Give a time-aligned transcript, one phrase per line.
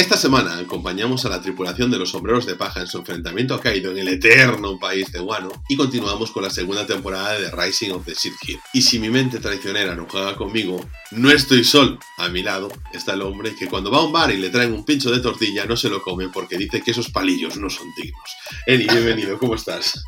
[0.00, 3.60] Esta semana acompañamos a la tripulación de los sombreros de paja en su enfrentamiento a
[3.60, 7.54] Kaido en el eterno país de Wano y continuamos con la segunda temporada de The
[7.54, 8.60] Rising of the Sith Hero.
[8.72, 11.98] Y si mi mente traicionera no juega conmigo, no estoy solo.
[12.16, 14.72] A mi lado está el hombre que cuando va a un bar y le traen
[14.72, 17.86] un pincho de tortilla no se lo come porque dice que esos palillos no son
[17.94, 18.36] dignos.
[18.64, 20.02] Eli, bienvenido, ¿cómo estás?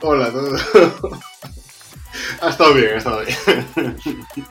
[0.00, 0.62] Hola a todos.
[2.40, 3.96] ha estado bien, ha estado bien.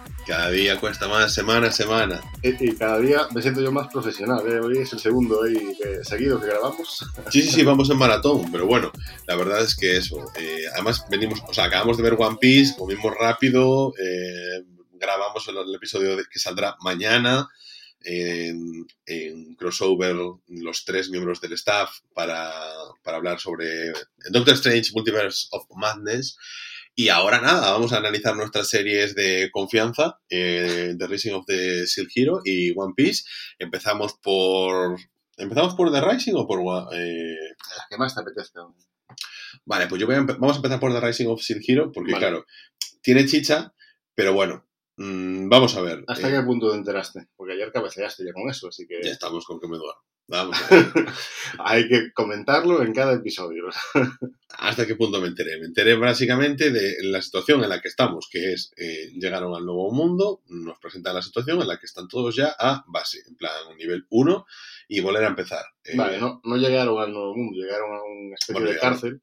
[0.32, 2.22] Cada día cuesta más, semana a semana.
[2.42, 4.42] Y, cada día me siento yo más profesional.
[4.48, 4.62] ¿eh?
[4.62, 7.06] Hoy es el segundo que- seguido que grabamos.
[7.30, 8.94] Sí, sí, sí, vamos en maratón, pero bueno,
[9.28, 10.32] la verdad es que eso.
[10.38, 14.64] eh, además, venimos, o sea, acabamos de ver One Piece, comimos rápido, eh,
[14.94, 17.50] grabamos el, el episodio que saldrá mañana
[18.02, 20.16] en, en crossover
[20.48, 22.50] los tres miembros del staff para,
[23.04, 23.92] para hablar sobre
[24.30, 26.38] Doctor Strange Multiverse of Madness.
[26.94, 31.88] Y ahora nada, vamos a analizar nuestras series de confianza, eh, The Rising of the
[31.88, 33.24] Silk Hero y One Piece.
[33.58, 35.00] Empezamos por...
[35.38, 36.60] ¿Empezamos por The Rising o por...
[36.94, 37.36] Eh,
[37.78, 38.62] La que más te apetezca.
[39.66, 42.12] Vale, pues yo voy a vamos a empezar por The Rising of Silk Hero, porque
[42.12, 42.26] Vale.
[42.26, 42.46] claro,
[43.02, 43.74] tiene chicha,
[44.14, 44.68] pero bueno,
[44.98, 46.04] mm, vamos a ver.
[46.08, 47.28] ¿Hasta eh, qué punto te enteraste?
[47.36, 50.02] Porque ayer cabeceaste ya con eso, así que Ya estamos con que me duermo.
[50.28, 50.58] Vamos
[51.60, 53.66] hay que comentarlo en cada episodio.
[54.58, 55.60] ¿Hasta qué punto me enteré?
[55.60, 59.66] Me enteré básicamente de la situación en la que estamos, que es, eh, llegaron al
[59.66, 63.36] nuevo mundo, nos presentan la situación en la que están todos ya a base, en
[63.36, 64.46] plan nivel 1,
[64.88, 65.66] y volver a empezar.
[65.84, 68.94] Eh, Vale, no, no llegaron al nuevo mundo, llegaron a una especie Bueno, de llegaron.
[69.00, 69.22] cárcel.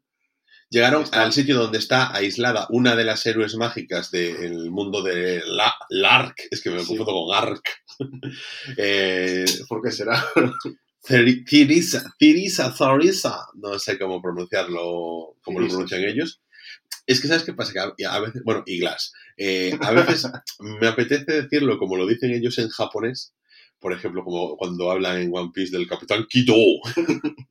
[0.70, 5.42] Llegaron Está- al sitio donde está aislada una de las héroes mágicas del mundo de
[5.46, 6.86] la, Lark, es que me Sí.
[6.88, 7.62] confundo con Ark.
[8.76, 10.22] eh, ¿Por qué será?
[11.08, 16.06] Thirisa, Thorisa, no sé cómo pronunciarlo, cómo lo pronuncian sí.
[16.06, 16.42] ellos.
[17.06, 17.72] Es que, ¿sabes qué pasa?
[17.96, 20.26] Que a, veces, bueno, y Glass, eh, a veces
[20.60, 23.34] me apetece decirlo como lo dicen ellos en japonés,
[23.78, 26.54] por ejemplo, como cuando hablan en One Piece del Capitán Kido,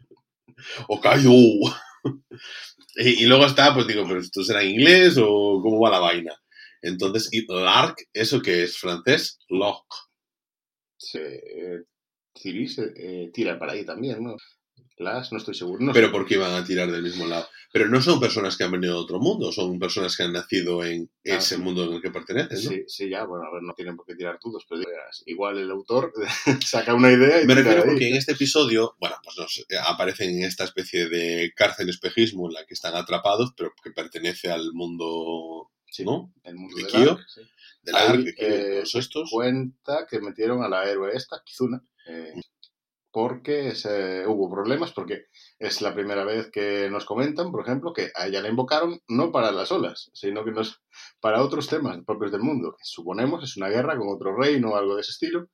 [0.87, 1.31] o Kaido.
[2.97, 6.33] y, y luego está, pues digo, pero esto será inglés o cómo va la vaina.
[6.81, 9.39] Entonces, y Lark, ¿eso que es francés?
[9.49, 9.85] Lock.
[11.13, 11.83] Eh,
[12.37, 14.35] Ciri se eh, tira para ahí también, ¿no?
[14.99, 15.83] Las, no estoy seguro.
[15.83, 16.11] No pero sé.
[16.11, 17.47] ¿por qué iban a tirar del mismo lado?
[17.71, 20.83] Pero no son personas que han venido de otro mundo, son personas que han nacido
[20.83, 22.69] en Ah, ese mundo en el que pertenecen, ¿no?
[22.71, 24.81] Sí, sí, ya, bueno, a ver, no tienen por qué tirar todos, pero
[25.27, 26.11] igual el autor
[26.65, 27.89] saca una idea y Me refiero ahí.
[27.89, 32.47] porque en este episodio, bueno, pues nos eh, aparecen en esta especie de cárcel espejismo
[32.47, 36.33] en la que están atrapados, pero que pertenece al mundo, Sí, ¿no?
[36.43, 37.05] el mundo ¿De de Kyo?
[37.15, 37.41] Dark, sí.
[37.83, 39.29] Del Ahí, de Kyo, eh, de todos estos.
[39.29, 42.33] Cuenta que metieron a la héroe esta, Kizuna, eh,
[43.11, 43.73] porque
[44.27, 45.25] hubo problemas, porque
[45.57, 49.31] es la primera vez que nos comentan, por ejemplo, que a ella la invocaron no
[49.31, 50.81] para las olas, sino que nos,
[51.19, 54.75] para otros temas propios del mundo, que suponemos es una guerra con otro reino o
[54.75, 55.49] algo de ese estilo,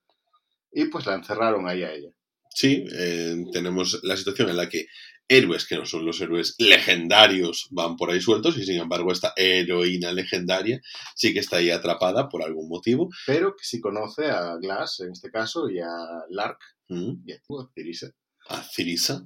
[0.74, 2.10] y pues la encerraron ahí a ella.
[2.50, 4.86] Sí, eh, tenemos la situación en la que
[5.28, 9.34] héroes que no son los héroes legendarios van por ahí sueltos y sin embargo esta
[9.36, 10.82] heroína legendaria
[11.16, 13.10] sí que está ahí atrapada por algún motivo.
[13.26, 15.88] Pero que sí conoce a Glass, en este caso, y a
[16.30, 17.38] Lark, Mm, y a
[17.74, 18.12] Cirisa.
[18.50, 19.26] A Cirisa,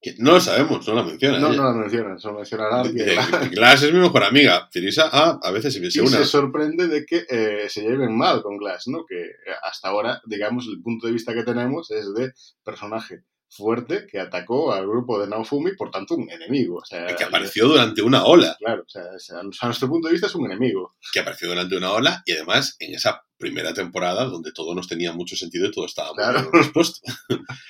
[0.00, 1.38] que no lo sabemos, no la menciona.
[1.38, 1.56] No, ella.
[1.58, 3.50] no la mencionan, solo menciona a Lark y a Eh, Glass.
[3.50, 4.68] Glass es mi mejor amiga.
[4.72, 6.16] Cirisa, ah, a veces se Y una.
[6.16, 9.04] se sorprende de que eh, se lleven mal con Glass, ¿no?
[9.06, 12.32] Que eh, hasta ahora, digamos, el punto de vista que tenemos es de
[12.64, 16.78] personaje fuerte que atacó al grupo de Naofumi, por tanto, un enemigo.
[16.78, 18.56] O sea, que apareció durante una ola.
[18.58, 20.96] Claro, o sea, a nuestro punto de vista es un enemigo.
[21.12, 25.12] Que apareció durante una ola y además en esa primera temporada donde todo nos tenía
[25.12, 26.50] mucho sentido y todo estaba muy Claro.
[26.50, 27.00] bien dispuesto.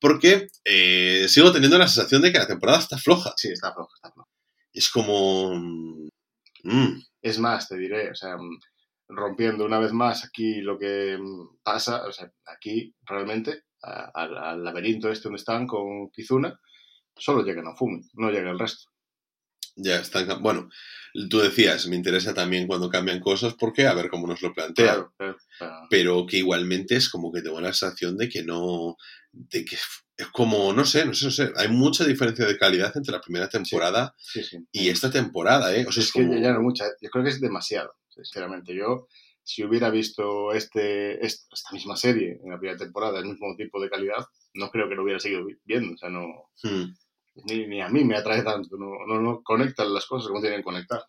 [0.00, 3.34] Porque eh, sigo teniendo la sensación de que la temporada está floja.
[3.36, 4.28] Sí, está flojo, está flojo.
[4.72, 5.54] Es como...
[5.54, 6.08] mm,
[7.22, 8.58] Es más, te diré, o sea, mm,
[9.08, 14.36] rompiendo una vez más aquí lo que mm, pasa, o sea, aquí realmente a- al,
[14.38, 16.58] al laberinto este donde están con Kizuna,
[17.16, 18.90] solo llega Naofumi, no llega el resto.
[19.76, 20.26] ya están...
[20.42, 20.68] Bueno,
[21.28, 25.06] tú decías, me interesa también cuando cambian cosas porque a ver cómo nos lo plantean.
[25.16, 28.96] Claro, claro, pero que igualmente es como que tengo la sensación de que no,
[29.32, 29.76] de que
[30.16, 33.20] es como, no sé, no sé, no sé, hay mucha diferencia de calidad entre la
[33.22, 34.58] primera temporada sí, sí.
[34.70, 35.86] y esta temporada, ¿eh?
[35.88, 38.74] O sea, es, es que ya no mucha, yo creo que es demasiado, sinceramente.
[38.74, 39.08] Yo,
[39.52, 43.80] si hubiera visto este, est- esta misma serie en la primera temporada, el mismo tipo
[43.82, 44.24] de calidad,
[44.54, 45.94] no creo que lo hubiera seguido vi- viendo.
[45.94, 46.26] O sea, no,
[46.62, 46.94] Hmm.
[47.46, 50.60] ni, ni a mí me atrae tanto, no, no, no conectan las cosas como tienen
[50.60, 51.02] que conectar.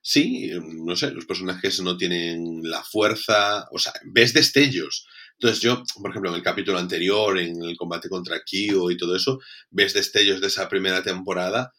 [0.00, 0.50] Sí,
[0.86, 5.06] no sé, los personajes no tienen la fuerza, o sea, ves destellos.
[5.38, 9.14] Entonces yo, por ejemplo, en el capítulo anterior, en el combate contra Kyo y todo
[9.14, 9.38] eso,
[9.70, 11.72] ves destellos de esa primera temporada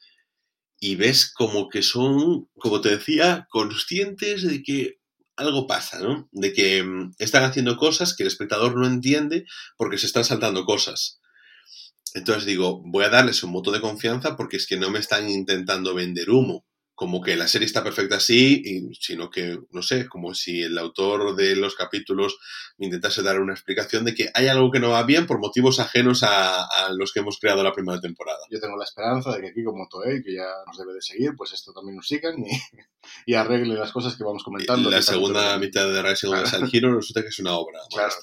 [0.79, 4.97] y ves como que son, como te decía, conscientes de que
[5.35, 6.29] algo pasa, ¿no?
[6.31, 9.45] De que mm, están haciendo cosas que el espectador no entiende
[9.77, 11.19] porque se están saltando cosas.
[12.13, 15.29] Entonces digo, voy a darles un voto de confianza porque es que no me están
[15.29, 20.07] intentando vender humo como que la serie está perfecta así, y, sino que, no sé,
[20.07, 22.37] como si el autor de los capítulos
[22.77, 26.21] intentase dar una explicación de que hay algo que no va bien por motivos ajenos
[26.23, 28.39] a, los que hemos creado la primera temporada.
[28.51, 31.31] Yo tengo la esperanza de que aquí, como Toei, que ya nos debe de seguir,
[31.35, 32.51] pues esto también nos sigan y,
[33.25, 34.89] y arreglen las cosas que vamos comentando.
[34.89, 37.79] La segunda mitad de Rising of the Hero resulta que es una obra.
[37.89, 38.13] Claro,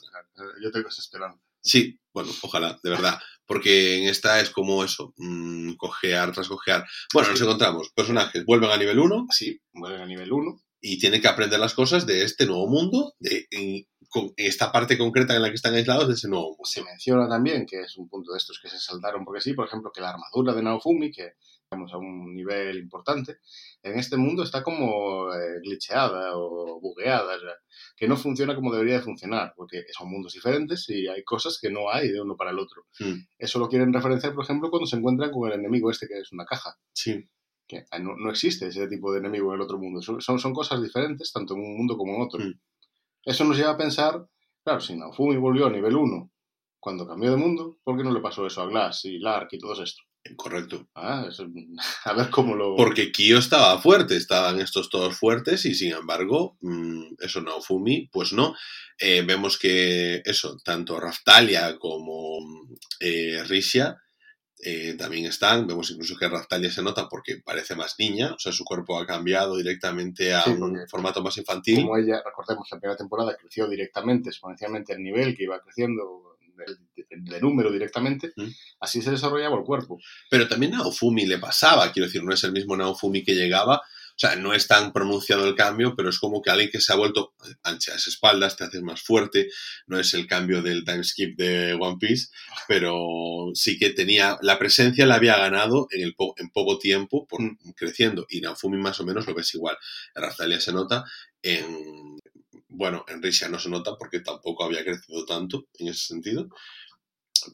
[0.63, 1.41] yo tengo esa esperanza.
[1.63, 3.19] Sí, bueno, ojalá, de verdad.
[3.51, 6.87] Porque en esta es como eso, mmm, cojear tras cojear.
[7.13, 9.27] Bueno, nos encontramos, personajes vuelven a nivel 1.
[9.31, 10.63] Sí, vuelven a nivel 1.
[10.81, 14.97] Y tienen que aprender las cosas de este nuevo mundo, de en, con esta parte
[14.97, 16.65] concreta en la que están aislados de ese nuevo mundo.
[16.65, 19.67] Se menciona también, que es un punto de estos que se saltaron porque sí, por
[19.67, 21.33] ejemplo, que la armadura de Naofumi, que
[21.71, 23.39] a un nivel importante,
[23.83, 27.37] en este mundo está como eh, glitcheada o bugueada,
[27.97, 31.71] que no funciona como debería de funcionar, porque son mundos diferentes y hay cosas que
[31.71, 32.87] no hay de uno para el otro.
[32.99, 33.21] Hmm.
[33.39, 36.33] Eso lo quieren referenciar, por ejemplo, cuando se encuentran con el enemigo este que es
[36.33, 36.77] una caja.
[36.93, 37.25] Sí.
[37.69, 40.03] Que ah, no, no existe ese tipo de enemigo en el otro mundo.
[40.03, 42.41] Son, son cosas diferentes, tanto en un mundo como en otro.
[42.45, 42.59] Hmm.
[43.25, 44.27] Eso nos lleva a pensar,
[44.65, 46.33] claro, si Naofumi volvió a nivel 1
[46.81, 49.59] cuando cambió de mundo, ¿por qué no le pasó eso a Glass y Lark y
[49.59, 50.03] todo esto?
[50.37, 50.89] Correcto.
[50.95, 51.47] Ah, eso,
[52.05, 52.77] a ver cómo lo...
[52.77, 58.33] Porque Kyo estaba fuerte, estaban estos todos fuertes y sin embargo, mmm, eso Naofumi, pues
[58.33, 58.55] no.
[58.99, 62.39] Eh, vemos que eso, tanto Raftalia como
[63.01, 63.97] eh, Risia
[64.63, 65.67] eh, también están.
[65.67, 69.07] Vemos incluso que Raftalia se nota porque parece más niña, o sea, su cuerpo ha
[69.07, 71.83] cambiado directamente a Sí, un formato más infantil.
[71.83, 76.37] Como ella, recordemos, la primera temporada creció directamente, exponencialmente el nivel que iba creciendo
[76.67, 78.49] de, de número directamente, Mm.
[78.81, 79.99] así se desarrollaba el cuerpo.
[80.31, 84.21] Pero también Naofumi le pasaba, quiero decir, no es el mismo Naofumi que llegaba, o
[84.21, 86.97] sea, no es tan pronunciado el cambio, pero es como que alguien que se ha
[86.97, 89.49] vuelto anchas espaldas, te haces más fuerte,
[89.87, 92.29] no es el cambio del time skip de One Piece,
[92.69, 97.27] pero sí que tenía, la presencia la había ganado en, el po- en poco tiempo,
[97.27, 97.57] por, Mm.
[97.75, 99.79] creciendo, y Naofumi más o menos lo ves igual.
[100.15, 101.05] En Raftalia se nota,
[101.43, 102.19] en,
[102.71, 106.49] bueno, en Risia no se nota porque tampoco había crecido tanto en ese sentido.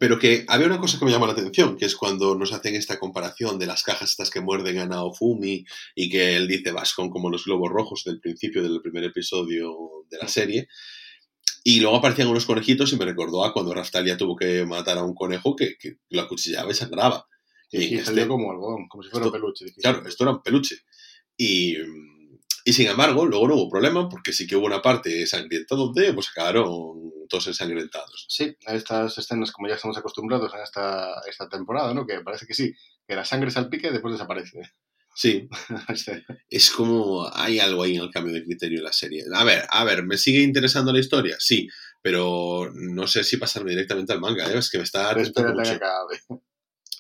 [0.00, 2.74] Pero que había una cosa que me llama la atención, que es cuando nos hacen
[2.74, 5.64] esta comparación de las cajas estas que muerden a Naofumi
[5.94, 9.76] y que él dice Vascon como los globos rojos del principio del primer episodio
[10.10, 10.68] de la serie.
[11.62, 15.04] Y luego aparecían unos conejitos y me recordó a cuando Raftalia tuvo que matar a
[15.04, 17.26] un conejo que, que lo acuchillaba y sangraba.
[17.70, 19.66] Y este- salió como algodón, como si fuera un peluche.
[19.76, 20.76] Claro, esto era un peluche.
[21.36, 21.76] Y,
[22.68, 26.12] y sin embargo, luego no hubo problema porque sí que hubo una parte sangrienta donde
[26.12, 28.26] pues acabaron todos ensangrentados.
[28.28, 32.04] Sí, estas escenas, como ya estamos acostumbrados en esta, esta temporada, ¿no?
[32.04, 32.74] Que parece que sí,
[33.06, 34.62] que la sangre salpica y después desaparece.
[35.18, 35.48] Sí,
[36.50, 39.24] es como hay algo ahí en el cambio de criterio en la serie.
[39.32, 41.36] A ver, a ver, ¿me sigue interesando la historia?
[41.38, 41.70] Sí,
[42.02, 44.58] pero no sé si pasarme directamente al manga, ¿eh?
[44.58, 46.20] es que me está tentando que acabe.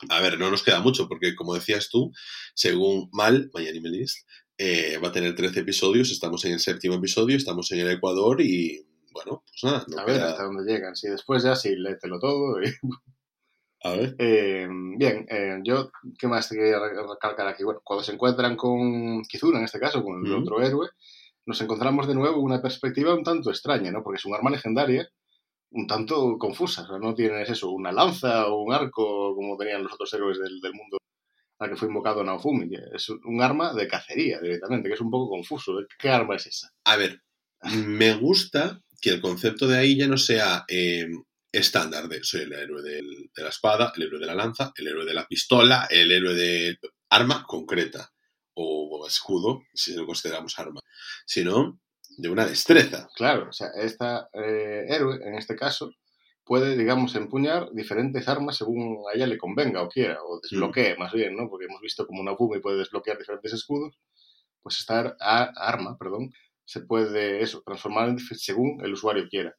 [0.08, 2.10] A ver, no nos queda mucho, porque como decías tú,
[2.54, 4.26] según Mal, Anime List,
[4.58, 8.40] eh, va a tener 13 episodios, estamos en el séptimo episodio, estamos en el Ecuador
[8.40, 10.96] y, bueno, pues nada, no A ver queda- hasta dónde llegan.
[10.96, 12.62] Sí, después ya sí, léetelo todo.
[12.62, 12.66] y-
[13.82, 14.16] A ver.
[14.18, 14.66] Eh,
[14.96, 17.62] bien, eh, yo, ¿qué más te quería re- recalcar aquí?
[17.62, 20.88] Bueno, cuando se encuentran con Kizuna, en este caso, con el otro héroe,
[21.44, 24.02] nos encontramos de nuevo una perspectiva un tanto extraña, ¿no?
[24.02, 25.08] Porque es un arma legendaria,
[25.70, 26.82] un tanto confusa.
[26.82, 30.38] O sea, no tienes eso, una lanza o un arco como tenían los otros héroes
[30.40, 30.96] del, del mundo
[31.58, 32.68] al que fue invocado Naofumi.
[32.68, 35.74] que Es un arma de cacería directamente, que es un poco confuso.
[35.98, 36.70] ¿Qué arma es esa?
[36.84, 37.22] A ver,
[37.86, 41.06] me gusta que el concepto de ahí ya no sea eh,
[41.52, 44.88] estándar de soy el héroe del- de la espada, el héroe de la lanza, el
[44.88, 46.78] héroe de la pistola, el héroe de
[47.10, 48.10] arma concreta
[48.54, 50.80] o escudo, si lo consideramos arma,
[51.26, 51.78] sino
[52.18, 53.08] de una destreza.
[53.14, 55.92] Claro, o sea, esta eh, héroe, en este caso,
[56.46, 61.12] puede, digamos, empuñar diferentes armas según a ella le convenga o quiera, o desbloquee más
[61.12, 61.50] bien, ¿no?
[61.50, 63.98] Porque hemos visto como una Fumi puede desbloquear diferentes escudos,
[64.62, 66.32] pues esta ar- a- arma, perdón,
[66.64, 69.54] se puede, eso, transformar en según el usuario quiera.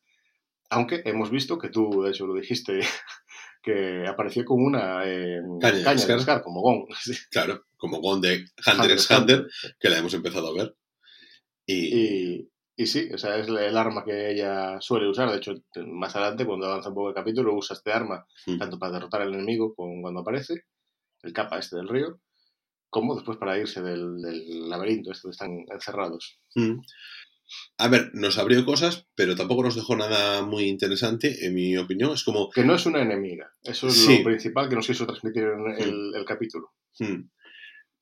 [0.70, 2.80] Aunque hemos visto que tú, de hecho, lo dijiste,
[3.64, 6.42] que apareció con una eh, Caña caña de pescar.
[6.42, 6.86] como Gon.
[7.02, 7.14] Sí.
[7.32, 9.76] Claro, como Gon de Hunter Hunter x x Hunter, Hunter.
[9.80, 10.76] que la hemos empezado a ver.
[11.66, 15.30] Y, Y, y sí, o sea, es el arma que ella suele usar.
[15.32, 15.54] De hecho,
[15.88, 18.58] más adelante, cuando avanza un poco el capítulo, usa este arma Mm.
[18.60, 20.62] tanto para derrotar al enemigo cuando aparece,
[21.24, 22.22] el capa este del río,
[22.90, 26.40] como después para irse del, del laberinto este donde están encerrados.
[26.56, 26.80] Mm.
[27.78, 32.12] A ver, nos abrió cosas, pero tampoco nos dejó nada muy interesante, en mi opinión.
[32.12, 33.50] Es como, Que no es una enemiga.
[33.64, 34.18] Eso es Sí.
[34.20, 36.72] lo principal que nos quiso transmitir en el, el capítulo.
[37.00, 37.30] hmm,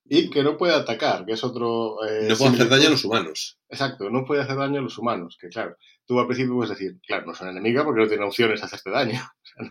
[0.08, 1.98] Y que no puede atacar, que es otro...
[2.08, 3.58] eh, No puede hacer daño a los humanos.
[3.70, 7.00] Exacto, no puede hacer daño a los humanos, que claro, tú al principio puedes decir,
[7.08, 9.20] claro, no es una enemiga porque no tiene opciones de hacerte daño.
[9.42, 9.70] O sea,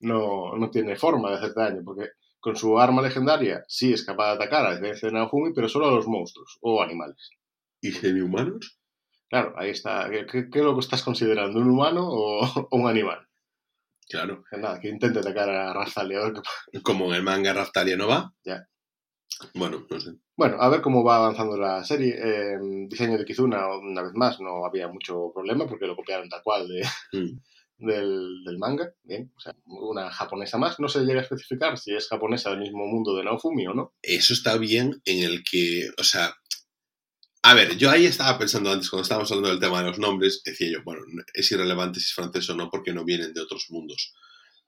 [0.00, 2.10] no, no tiene forma de hacerte daño, porque
[2.40, 5.86] con su arma legendaria sí es capaz de atacar, a diferencia de Naofumi, pero solo
[5.88, 7.30] a los monstruos o animales.
[7.80, 8.78] ¿Y semi-humanos?
[9.30, 10.10] Claro, ahí está.
[10.10, 11.58] ¿Qué, qué, qué es lo que estás considerando?
[11.58, 13.26] ¿Un humano o, o un animal?
[14.08, 14.44] Claro.
[14.50, 16.18] Que nada, que intente atacar a Razalia.
[16.20, 16.34] a ver
[16.72, 18.32] qué Como en el manga Raftalia no va.
[18.44, 18.68] Ya.
[19.54, 20.12] Bueno, no sé.
[20.36, 22.14] Bueno, a ver cómo va avanzando la serie.
[22.16, 26.42] Eh, diseño de Kizuna, una vez más, no había mucho problema porque lo copiaron tal
[26.42, 27.40] cual de, Mm.
[27.78, 28.92] del, del manga.
[29.02, 30.78] Bien, o sea, una japonesa más.
[30.78, 33.94] No se llega a especificar si es japonesa del mismo mundo de Naofumi o no.
[34.02, 36.34] Eso está bien en el que, o sea,
[37.42, 40.42] a ver, yo ahí estaba pensando antes, cuando estábamos hablando del tema de los nombres,
[40.44, 41.02] decía yo, bueno,
[41.34, 44.14] es irrelevante si es francés o no porque no vienen de otros mundos.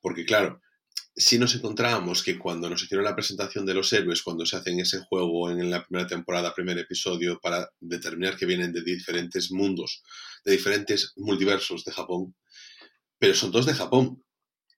[0.00, 0.60] Porque claro,
[1.15, 4.79] si nos encontrábamos que cuando nos hicieron la presentación de los héroes, cuando se hacen
[4.81, 10.03] ese juego en la primera temporada, primer episodio, para determinar que vienen de diferentes mundos,
[10.45, 12.35] de diferentes multiversos de Japón,
[13.19, 14.23] pero son todos de Japón.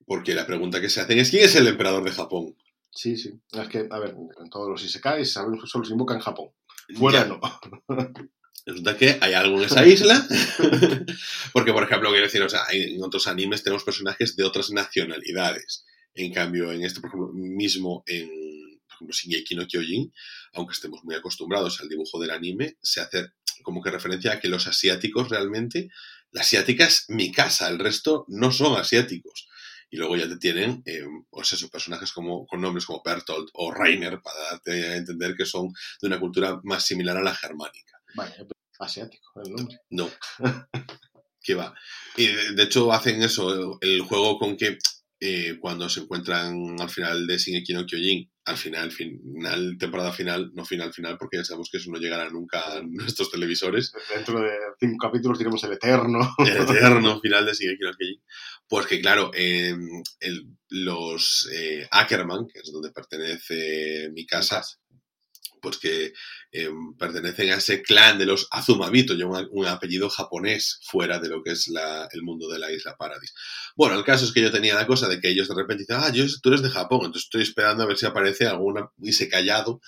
[0.06, 2.56] Porque la pregunta que se hacen es, ¿quién es el emperador de Japón?
[2.90, 3.38] Sí, sí.
[3.52, 6.48] Es que, a ver, en todos los isekais solo se invoca en Japón.
[6.96, 7.26] Fuera Ya.
[7.26, 7.40] no.
[8.64, 10.26] Resulta que hay algo en esa isla.
[11.52, 15.84] Porque, por ejemplo, quiero decir, o sea, en otros animes tenemos personajes de otras nacionalidades.
[16.18, 18.28] En cambio, en este, por ejemplo, mismo en
[18.88, 20.12] por ejemplo, Shingeki no Kyojin,
[20.54, 23.28] aunque estemos muy acostumbrados al dibujo del anime, se hace
[23.62, 25.90] como que referencia a que los asiáticos realmente,
[26.32, 29.48] la asiática es mi casa, el resto no son asiáticos.
[29.90, 33.72] Y luego ya te tienen, eh, pues eso, personajes como, con nombres como Bertolt o
[33.72, 38.00] Rainer, para darte a entender que son de una cultura más similar a la germánica.
[38.16, 38.34] Vale,
[38.80, 39.78] asiático el nombre.
[39.90, 40.10] No.
[41.40, 41.74] que va.
[42.16, 44.78] Y de hecho hacen eso, el juego con que
[45.20, 50.50] eh, cuando se encuentran al final de Shingeki no Kyojin, al final, final, temporada final,
[50.54, 54.40] no final, final, porque ya sabemos que eso no llegará nunca a nuestros televisores, Dentro
[54.40, 56.20] de cinco capítulos diremos el eterno.
[56.38, 58.22] el eterno final de Shingeki no Kyojin,
[58.68, 59.74] pues que claro, eh,
[60.20, 64.62] el- los eh, Ackerman, que es donde pertenece mi casa,
[65.60, 66.12] pues que
[66.52, 71.42] eh, pertenecen a ese clan de los Azumabito, ya un, apellido japonés fuera de lo
[71.42, 71.70] que es
[72.12, 73.34] el mundo de la isla Paradis.
[73.76, 75.96] Bueno, el caso es que yo tenía la cosa de que ellos de repente dicen,
[76.00, 76.12] ah,
[76.42, 79.80] tú eres de Japón, entonces estoy esperando a ver si aparece alguna hice callado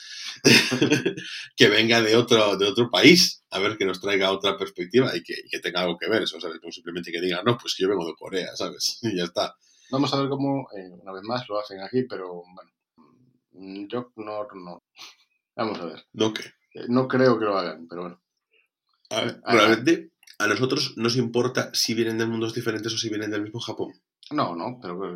[1.56, 5.22] que venga de otro, de otro país, a ver que nos traiga otra perspectiva y
[5.22, 6.58] que, tenga algo que ver, eso, ¿sabes?
[6.62, 8.98] No simplemente que diga, no, pues yo vengo de Corea, ¿sabes?
[9.02, 9.54] Y ya está.
[9.90, 12.70] Vamos a ver cómo, eh, una vez más, lo hacen aquí, pero bueno,
[13.52, 14.84] mm, yo no.
[15.60, 16.04] Vamos a ver.
[16.14, 16.32] ¿No?
[16.74, 18.20] Eh, No creo que lo hagan, pero bueno.
[19.10, 23.08] A ver, Ah, realmente a nosotros nos importa si vienen de mundos diferentes o si
[23.10, 23.92] vienen del mismo Japón.
[24.30, 25.12] No, no, pero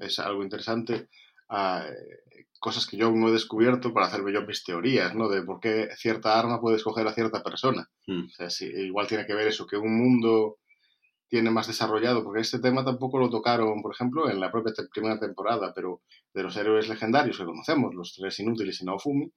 [0.00, 1.08] es, algo interesante.
[1.48, 5.28] ah, eh, cosas que yo aún no he descubierto para hacerme yo mis teorías, ¿no?
[5.28, 7.88] De por qué cierta arma puede escoger a cierta persona.
[8.06, 8.26] Mm.
[8.26, 10.58] O sea, sí, igual tiene que ver eso, que un mundo
[11.28, 14.88] tiene más desarrollado, porque este tema tampoco lo tocaron, por ejemplo, en la propia te-
[14.88, 16.02] primera temporada, pero
[16.34, 19.30] de los héroes legendarios que conocemos, los tres inútiles y Naofumi,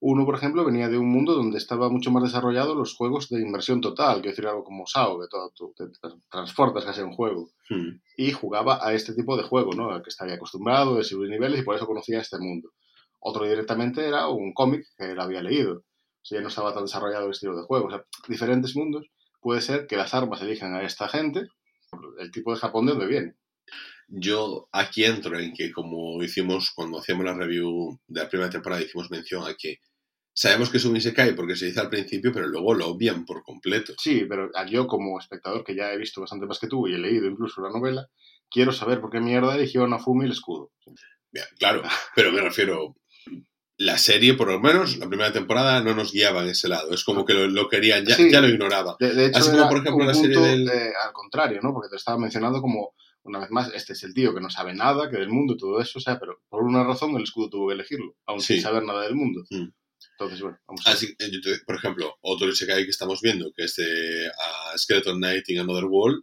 [0.00, 3.40] uno, por ejemplo, venía de un mundo donde estaba mucho más desarrollado los juegos de
[3.40, 5.84] inmersión total, quiero decir algo como SAO, que todo, tú te
[6.30, 7.98] transportas casi a un juego Hmm.
[8.18, 9.90] y jugaba a este tipo de juego, ¿no?
[9.90, 12.70] Al que estaba acostumbrado, de subir niveles y por eso conocía este mundo.
[13.20, 15.78] Otro directamente era un cómic que él había leído.
[15.78, 15.82] O
[16.26, 17.86] sea, ya no estaba tan desarrollado el estilo de juego.
[17.86, 19.06] O sea, diferentes mundos.
[19.40, 21.48] Puede ser que las armas elijan a esta gente,
[22.18, 23.34] el tipo de Japón de donde viene.
[24.08, 28.82] Yo aquí entro en que, como hicimos cuando hacíamos la review de la primera temporada,
[28.82, 29.78] hicimos mención a que
[30.32, 33.42] sabemos que es un Isekai porque se dice al principio, pero luego lo obvian por
[33.42, 33.94] completo.
[33.98, 36.98] Sí, pero yo como espectador, que ya he visto bastante más que tú y he
[36.98, 38.08] leído incluso la novela,
[38.50, 40.70] quiero saber por qué mierda eligió a Nafumi el escudo.
[41.32, 41.82] Bien, claro,
[42.14, 42.94] pero me refiero,
[43.76, 46.92] la serie, por lo menos, la primera temporada no nos guiaba en ese lado.
[46.92, 48.30] Es como que lo, lo querían, ya, Sí.
[48.30, 48.96] ya lo ignoraba.
[49.00, 51.72] De, de hecho, Así como, por ejemplo, la serie del- eh, al contrario, ¿no?
[51.72, 52.94] Porque te estaba mencionando como,
[53.24, 55.58] una vez más, este es el tío que no sabe nada, que del mundo y
[55.58, 58.54] todo eso, o sea, pero por una razón el escudo tuvo que elegirlo, aun Sí.
[58.54, 59.44] sin saber nada del mundo.
[59.50, 59.68] Mm.
[60.12, 60.96] Entonces, bueno, vamos a ver.
[60.96, 64.72] Así, que, yo te- por ejemplo, otro Isekai que estamos viendo, que es de ah,
[64.78, 66.22] Skeleton Knight in Another World,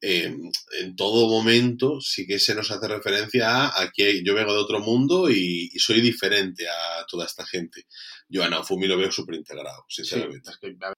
[0.00, 0.32] eh,
[0.78, 4.60] en todo momento sí que se nos hace referencia a, a que yo vengo de
[4.60, 7.82] otro mundo y, y soy diferente a toda esta gente.
[8.28, 10.50] Yo a Naofumi lo veo súper integrado, Sí, sinceramente.
[10.50, 10.97] es que, a ver, eh,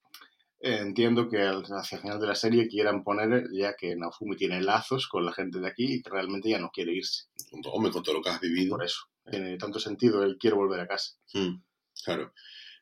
[0.60, 4.60] entiendo que al- hacia el final de la serie quieran poner ya que Naofumi tiene
[4.60, 7.24] lazos con la gente de aquí y realmente ya no quiere irse.
[7.72, 8.76] Hombre, con todo lo que has vivido.
[8.76, 9.00] Por eso.
[9.30, 11.12] Tiene tanto sentido el quiero volver a casa.
[11.34, 11.62] Mm,
[12.04, 12.32] claro.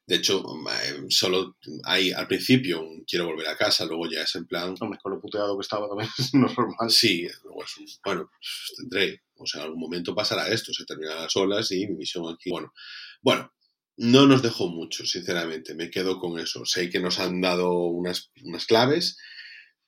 [0.07, 0.43] De hecho,
[0.85, 4.75] eh, solo hay al principio un quiero volver a casa, luego ya es en plan,
[4.81, 6.91] Hombre, con lo puteado que estaba también es normal.
[6.91, 10.87] sí, luego es un, bueno, pues tendré, o sea, en algún momento pasará esto, se
[10.87, 12.73] terminarán las olas y mi misión aquí, bueno,
[13.21, 13.53] bueno,
[13.99, 15.75] no nos dejó mucho, sinceramente.
[15.75, 16.65] Me quedo con eso.
[16.65, 19.19] Sé que nos han dado unas, unas claves,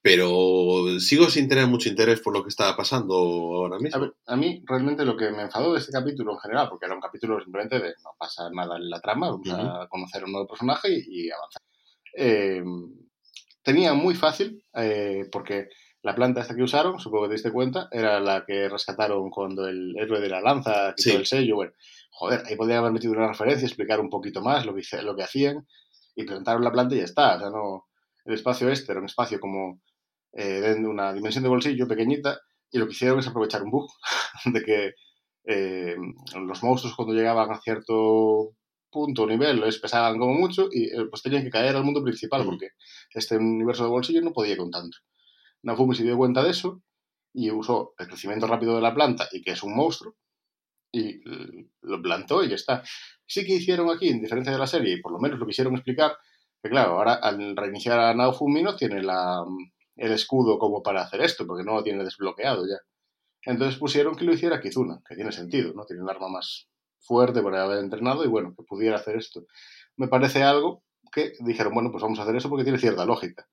[0.02, 3.96] pero sigo sin tener mucho interés por lo que estaba pasando ahora mismo.
[3.96, 6.86] A, ver, a, mí realmente lo que me enfadó de este capítulo en general, porque
[6.86, 9.84] era un capítulo simplemente de no pasa nada en la trama, vamos uh -huh.
[9.84, 11.62] a conocer un nuevo personaje y, y avanzar.
[12.16, 12.64] Eh,
[13.62, 15.68] tenía muy fácil, eh, porque
[16.02, 19.68] la planta esta que usaron, supongo que te diste cuenta, era la que rescataron cuando
[19.68, 21.16] el héroe de la lanza quitó sí.
[21.16, 21.56] el sello.
[21.56, 21.72] Bueno,
[22.10, 25.22] joder, ahí podrían haber metido una referencia, explicar un poquito más lo que, lo que
[25.22, 25.66] hacían
[26.14, 27.36] y presentaron la planta y ya está.
[27.36, 27.88] O sea, no,
[28.24, 29.80] el espacio este era un espacio como
[30.32, 32.40] eh, de una dimensión de bolsillo pequeñita
[32.70, 33.90] y lo que hicieron es aprovechar un bug
[34.44, 34.92] de que
[35.44, 35.96] eh,
[36.34, 38.54] los monstruos cuando llegaban a cierto
[38.90, 42.02] punto o nivel les pesaban como mucho y eh, pues tenían que caer al mundo
[42.02, 42.70] principal porque
[43.14, 44.98] este universo de bolsillo no podía con tanto.
[45.62, 46.82] Nafumi se dio cuenta de eso
[47.32, 50.16] y usó el crecimiento rápido de la planta y que es un monstruo
[50.92, 51.20] y
[51.82, 52.82] lo plantó y ya está.
[53.26, 55.74] Sí que hicieron aquí, en diferencia de la serie, y por lo menos lo quisieron
[55.74, 56.16] explicar,
[56.62, 59.44] que claro, ahora al reiniciar a Naofumi no tiene la,
[59.96, 62.78] el escudo como para hacer esto, porque no lo tiene desbloqueado ya.
[63.42, 65.84] Entonces pusieron que lo hiciera Kizuna, que tiene sentido, ¿no?
[65.86, 66.68] Tiene un arma más
[66.98, 69.46] fuerte por haber entrenado y bueno, que pudiera hacer esto.
[69.96, 70.82] Me parece algo
[71.12, 73.48] que dijeron, bueno, pues vamos a hacer eso porque tiene cierta lógica.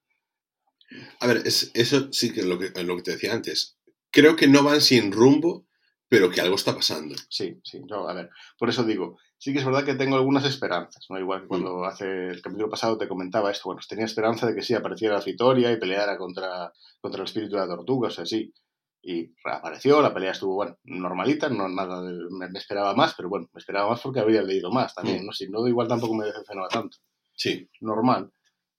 [1.20, 3.78] A ver, es, eso sí que es lo, que lo que te decía antes.
[4.12, 5.67] Creo que no van sin rumbo,
[6.10, 7.16] pero que algo está pasando.
[7.30, 10.46] Sí, sí, yo, a ver, por eso digo, sí que es verdad que tengo algunas
[10.46, 11.20] esperanzas, ¿no?
[11.20, 11.84] Igual que cuando mm.
[11.84, 15.72] hace el capítulo pasado te comentaba esto, bueno, tenía esperanza de que sí apareciera Vitoria
[15.72, 16.72] y peleara contra,
[17.02, 18.54] contra el espíritu de la tortuga, o sea, sí.
[19.02, 23.30] Y reapareció, la pelea estuvo, bueno, normalita, no nada de, me, me, esperaba más, pero
[23.30, 25.26] bueno, me esperaba más porque habría leído más también, mm.
[25.28, 25.32] ¿no?
[25.32, 26.98] Si no, igual tampoco me decepcionaba tanto.
[27.34, 27.70] Sí.
[27.82, 28.32] Normal.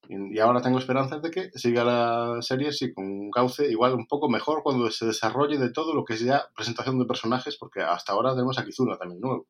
[0.09, 4.07] Y ahora tengo esperanzas de que siga la serie sí, con un cauce igual un
[4.07, 7.83] poco mejor cuando se desarrolle de todo lo que es ya presentación de personajes, porque
[7.83, 9.47] hasta ahora tenemos a Kizuna también nuevo.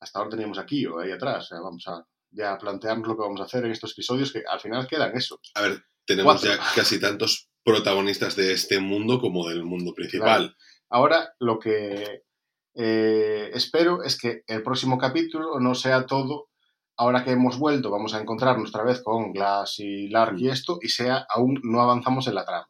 [0.00, 1.48] Hasta ahora teníamos a Kyo ahí atrás.
[1.50, 4.86] Vamos a ya plantearnos lo que vamos a hacer en estos episodios que al final
[4.86, 5.40] quedan eso.
[5.54, 6.50] A ver, tenemos Cuatro.
[6.50, 10.38] ya casi tantos protagonistas de este mundo como del mundo principal.
[10.38, 10.54] Claro.
[10.88, 12.22] Ahora lo que
[12.74, 16.48] eh, espero es que el próximo capítulo no sea todo
[16.96, 20.78] ahora que hemos vuelto, vamos a encontrarnos otra vez con Glass y Lark y esto,
[20.80, 22.68] y sea, aún no avanzamos en la trama.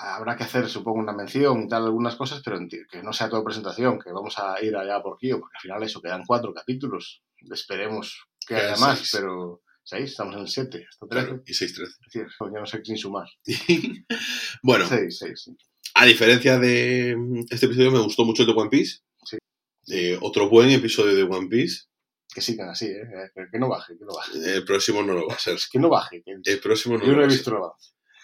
[0.00, 3.42] Habrá que hacer, supongo, una mención y tal, algunas cosas, pero que no sea todo
[3.42, 7.22] presentación, que vamos a ir allá por Kio, porque al final eso, quedan cuatro capítulos.
[7.50, 8.80] Esperemos que haya seis.
[8.80, 11.92] más, pero seis, estamos en el siete, hasta Claro, y seis, trece.
[11.92, 13.28] Es decir, ya no sé sin sumar.
[14.62, 15.56] bueno, seis, seis, sí.
[15.94, 17.16] a diferencia de
[17.48, 18.98] este episodio, me gustó mucho el de One Piece.
[19.24, 19.38] Sí.
[19.90, 21.88] Eh, otro buen episodio de One Piece
[22.32, 23.30] que sigan así, ¿eh?
[23.50, 24.56] que no baje, que no baje.
[24.56, 25.58] El próximo no lo va a ser.
[25.70, 26.22] que no baje.
[26.22, 26.36] Que...
[26.44, 27.72] El próximo no Yo no no he visto nada.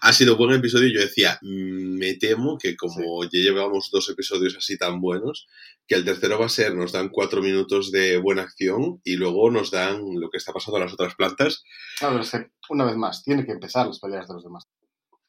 [0.00, 3.28] ha sido buen episodio yo decía, me temo que como sí.
[3.32, 5.46] ya llevamos dos episodios así tan buenos,
[5.86, 9.50] que el tercero va a ser, nos dan cuatro minutos de buena acción y luego
[9.50, 11.64] nos dan lo que está pasando a las otras plantas.
[11.98, 14.64] Claro, es que una vez más, tiene que empezar las peleas de los demás.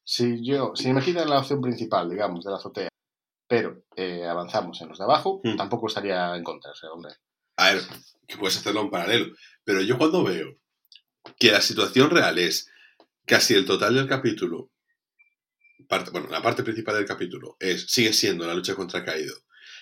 [0.03, 2.89] Si yo, si me quitan la opción principal, digamos, de la azotea,
[3.47, 5.55] pero eh, avanzamos en los de abajo, mm.
[5.55, 7.13] tampoco estaría en contra, o sea, hombre.
[7.57, 7.81] A ver,
[8.27, 10.57] que puedes hacerlo en paralelo, pero yo cuando veo
[11.39, 12.69] que la situación real es
[13.25, 14.71] casi el total del capítulo,
[15.87, 19.35] parte, bueno, la parte principal del capítulo es, sigue siendo la lucha contra Kaido.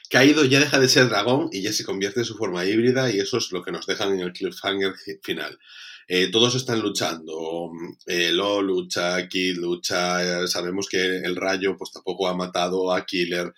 [0.09, 3.19] Kaido ya deja de ser dragón y ya se convierte en su forma híbrida y
[3.19, 5.57] eso es lo que nos dejan en el cliffhanger final.
[6.07, 7.71] Eh, todos están luchando.
[8.05, 10.43] Eh, Lo lucha, Kid lucha.
[10.43, 13.53] Eh, sabemos que el rayo pues tampoco ha matado a Killer.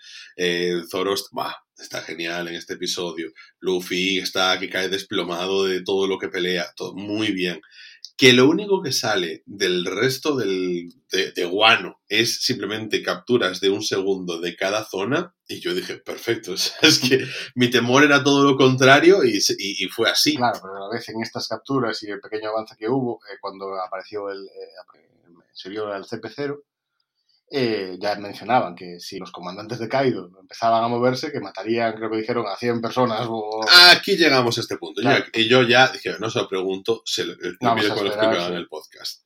[0.90, 3.32] Zoros, bah, está genial en este episodio.
[3.60, 6.68] Luffy está que cae desplomado de todo lo que pelea.
[6.76, 7.60] Todo muy bien
[8.18, 13.82] que lo único que sale del resto del, de, Guano es simplemente capturas de un
[13.82, 17.26] segundo de cada zona, y yo dije, perfecto, es que
[17.56, 20.36] mi temor era todo lo contrario y, y, y, fue así.
[20.36, 23.38] Claro, pero a la vez en estas capturas y el pequeño avance que hubo, eh,
[23.42, 25.00] cuando apareció el, eh,
[25.52, 26.62] se vio el CP0,
[27.52, 32.10] eh, ya mencionaban que si los comandantes de Kaido empezaban a moverse, que matarían, creo
[32.10, 33.28] que dijeron, a 100 personas.
[33.30, 33.64] O...
[33.92, 35.02] Aquí llegamos a este punto.
[35.02, 35.26] Claro.
[35.26, 38.48] Yo, y yo ya dije, no se lo pregunto, se lo, no, mire cuando lo
[38.48, 39.24] en el podcast.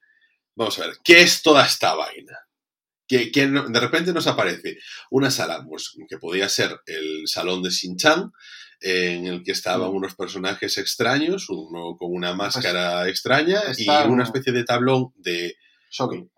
[0.56, 2.38] Vamos a ver, ¿qué es toda esta vaina?
[3.08, 4.78] Que, que de repente nos aparece
[5.10, 8.32] una sala pues, que podía ser el salón de Shin-Chan,
[8.82, 9.96] en el que estaban mm.
[9.96, 15.56] unos personajes extraños, uno con una máscara pues, extraña y una especie de tablón de...
[15.90, 16.30] Shogi.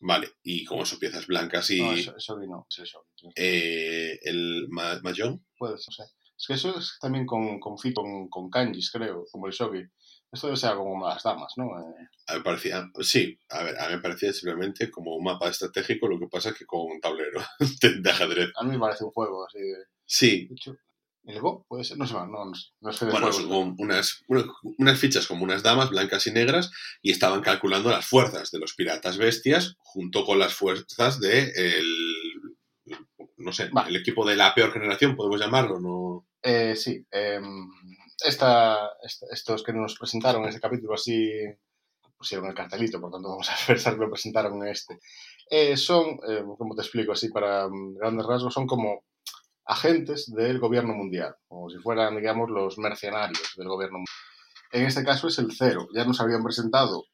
[0.00, 1.80] Vale, y como son piezas blancas y...
[1.80, 3.06] No, eso, eso no, es eso.
[3.36, 5.38] Eh, ¿El ma Mahjong?
[5.58, 6.06] Puede ser, o sea,
[6.40, 9.84] es que eso es también con, con, con, con kanjis, creo, como el shogi.
[10.32, 11.66] Esto debe ser como las damas, ¿no?
[11.66, 12.08] Eh...
[12.28, 15.50] A mí me parecía, sí, a ver, a mí me parecía simplemente como un mapa
[15.50, 17.40] estratégico, lo que pasa es que con un tablero
[17.82, 18.50] de, de, ajedrez.
[18.56, 19.84] A mí me parece un juego así de...
[20.06, 20.46] Sí.
[20.46, 20.76] De hecho,
[21.24, 22.52] El Go, puede ser, no sé, no, no.
[22.80, 24.24] No sé de Bueno, son unas,
[24.78, 26.70] unas fichas como unas damas blancas y negras
[27.02, 32.56] y estaban calculando las fuerzas de los piratas bestias junto con las fuerzas de el,
[33.36, 33.86] no sé, Va.
[33.88, 36.26] el equipo de la peor generación, podemos llamarlo, ¿no?
[36.42, 37.68] Eh, sí, em,
[38.24, 41.30] esta, esta- estos que nos presentaron en este capítulo así
[42.16, 44.98] pusieron el cartelito, por tanto vamos a pensar que lo presentaron en este.
[45.50, 49.04] Eh, son, eh, como te explico así para mm, grandes rasgos, son como
[49.70, 54.16] agentes del gobierno mundial, como si fueran, digamos, los mercenarios del gobierno mundial.
[54.72, 55.88] En este caso es el cero.
[55.94, 57.04] Ya nos habían presentado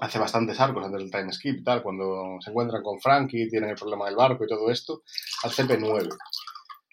[0.00, 3.76] hace bastantes arcos antes del time skip tal, cuando se encuentran con Frankie, tienen el
[3.76, 5.02] problema del barco y todo esto,
[5.44, 6.08] al CP9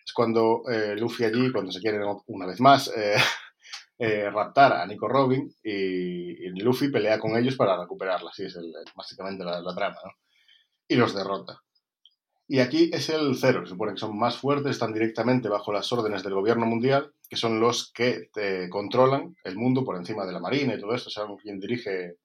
[0.06, 3.16] es cuando eh, Luffy allí, cuando se quieren una vez más eh,
[4.00, 8.56] eh, raptar a Nico Robin y, y Luffy pelea con ellos para recuperarla, así es
[8.56, 10.12] el- básicamente la, la trama, ¿no?
[10.88, 11.60] Y los derrota.
[12.54, 15.90] Y aquí es el cero, se supone que son más fuertes, están directamente bajo las
[15.94, 20.34] órdenes del gobierno mundial, que son los que te controlan el mundo por encima de
[20.34, 22.18] la marina y todo esto, son quien dirige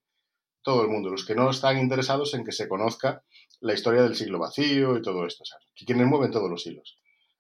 [0.63, 3.23] todo el mundo, los que no están interesados en que se conozca
[3.61, 6.67] la historia del siglo vacío y todo esto, o sea, que quienes mueven todos los
[6.67, 6.99] hilos.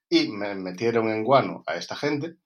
[0.08, 2.36] Y me metieron en guano a esta gente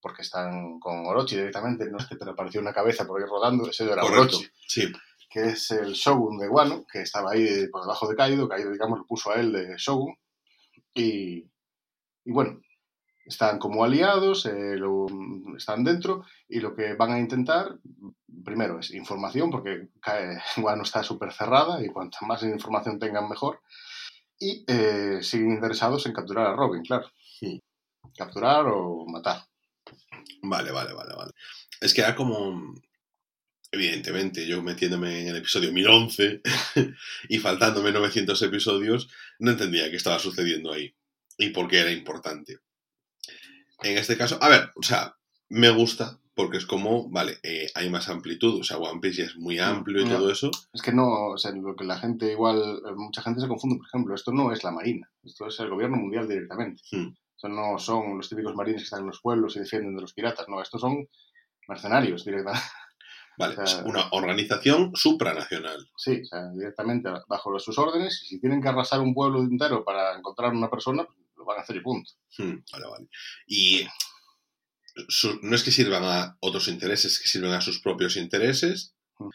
[0.00, 3.68] porque están con Orochi directamente, no es que te apareció una cabeza por ahí rodando,
[3.68, 4.90] ese era Orochi, sí.
[5.32, 8.98] Que es el Shogun de Guano, que estaba ahí por debajo de Kaido, Kaido digamos
[9.00, 10.14] lo puso a él de Shogun
[10.94, 11.38] y,
[12.24, 12.60] y bueno,
[13.24, 15.06] están como aliados, eh, lo-
[15.56, 17.78] están dentro y lo que van a intentar
[18.44, 19.88] primero es información porque
[20.56, 23.60] Guano está súper cerrada y cuanta más información tengan mejor
[24.38, 27.06] y eh, siguen interesados en capturar a Robin, claro.
[27.38, 27.62] Sí.
[28.16, 29.44] Capturar o matar.
[30.42, 31.32] Vale, vale, vale, vale.
[31.80, 32.74] Es que era como,
[33.72, 36.42] evidentemente, yo metiéndome en el episodio 1011
[37.28, 39.08] y faltándome 900 episodios,
[39.38, 40.94] no entendía qué estaba sucediendo ahí
[41.38, 42.58] y por qué era importante.
[43.82, 45.16] En este caso, a ver, o sea,
[45.48, 49.24] me gusta porque es como, vale, eh, hay más amplitud, o sea, One Piece ya
[49.24, 50.50] es muy amplio y todo eso.
[50.72, 53.76] Es que no, o sea, lo que la gente igual, eh, mucha gente se confunde,
[53.76, 56.82] por ejemplo, esto no es la Marina, esto es el gobierno mundial directamente.
[56.90, 57.08] Hmm.
[57.08, 60.02] O sea, no son los típicos marines que están en los pueblos y defienden de
[60.02, 61.06] los piratas, no, estos son
[61.68, 62.66] mercenarios directamente.
[63.38, 65.88] Vale, O es sea, una organización supranacional.
[65.96, 69.84] Sí, o sea, directamente bajo sus órdenes y si tienen que arrasar un pueblo entero
[69.84, 72.10] para encontrar una persona, pues lo van a hacer y punto.
[72.38, 73.08] Hmm, Vale, vale.
[73.46, 73.86] Y
[75.08, 78.94] su- no es que sirvan a otros intereses, es que sirven a sus propios intereses.
[79.18, 79.28] Mm.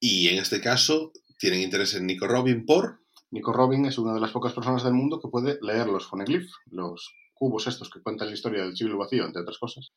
[0.00, 3.00] Y en este caso, tienen interés en Nico Robin por.
[3.30, 6.52] Nico Robin es una de las pocas personas del mundo que puede leer los foneglyphs,
[6.70, 9.92] los cubos estos que cuentan la historia del siglo vacío, entre otras cosas.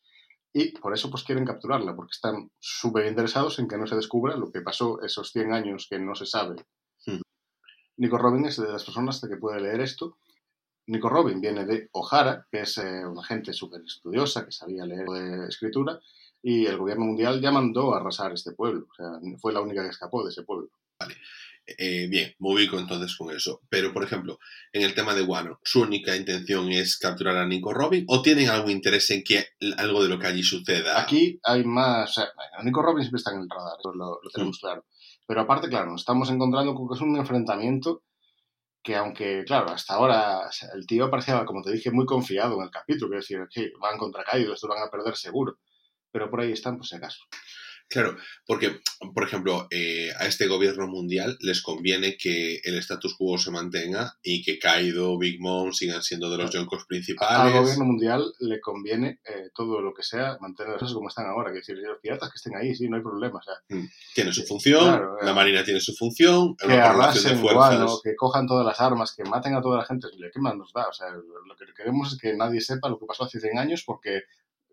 [0.53, 4.35] Y por eso pues quieren capturarla, porque están súper interesados en que no se descubra
[4.35, 6.55] lo que pasó esos 100 años que no se sabe.
[7.05, 7.21] Hmm.
[7.97, 10.17] Nico Robin es de las personas que puede leer esto.
[10.87, 15.07] Nico Robin viene de O'Hara, que es eh, una gente súper estudiosa, que sabía leer
[15.07, 15.99] de escritura,
[16.41, 18.87] y el gobierno mundial ya mandó a arrasar este pueblo.
[18.89, 20.69] O sea, fue la única que escapó de ese pueblo.
[21.67, 23.61] Eh, bien, me ubico entonces con eso.
[23.69, 24.39] Pero, por ejemplo,
[24.71, 28.05] en el tema de Wano, ¿su única intención es capturar a Nico Robin?
[28.07, 29.45] ¿O tienen algún interés en que
[29.77, 30.99] algo de lo que allí suceda?
[30.99, 32.11] Aquí hay más.
[32.11, 34.85] O sea, bueno, Nico Robin siempre está en el radar, eso lo, lo tenemos claro.
[35.27, 38.03] Pero aparte, claro, nos estamos encontrando con que es un enfrentamiento
[38.81, 42.71] que, aunque, claro, hasta ahora el tío parecía, como te dije, muy confiado en el
[42.71, 45.59] capítulo, que decir, que van contra Kaido, esto van a perder seguro.
[46.09, 47.19] Pero por ahí están, por si acaso.
[47.89, 48.81] Claro, porque,
[49.13, 54.17] por ejemplo, eh, a este gobierno mundial les conviene que el status quo se mantenga
[54.21, 57.53] y que Kaido, Big Mom sigan siendo de los yonkos Al principales.
[57.53, 61.51] gobierno mundial le conviene eh, todo lo que sea mantener las cosas como están ahora,
[61.51, 63.39] que decir, los piratas que estén ahí, sí, no hay problema.
[63.39, 63.55] O sea,
[64.13, 67.87] Tiene su función, Claro, la eh, Marina tiene su función, que una correlación de arrasen
[68.03, 70.87] que cojan todas las armas, que maten a toda la gente, ¿qué más nos da?
[70.89, 73.83] O sea, lo que queremos es que nadie sepa lo que pasó hace 100 años
[73.85, 74.23] porque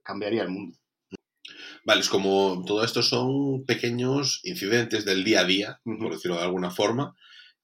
[0.03, 0.79] cambiaría el mundo.
[1.85, 6.45] Vale, es como todo esto son pequeños incidentes del día a día, por decirlo de
[6.45, 7.15] alguna forma,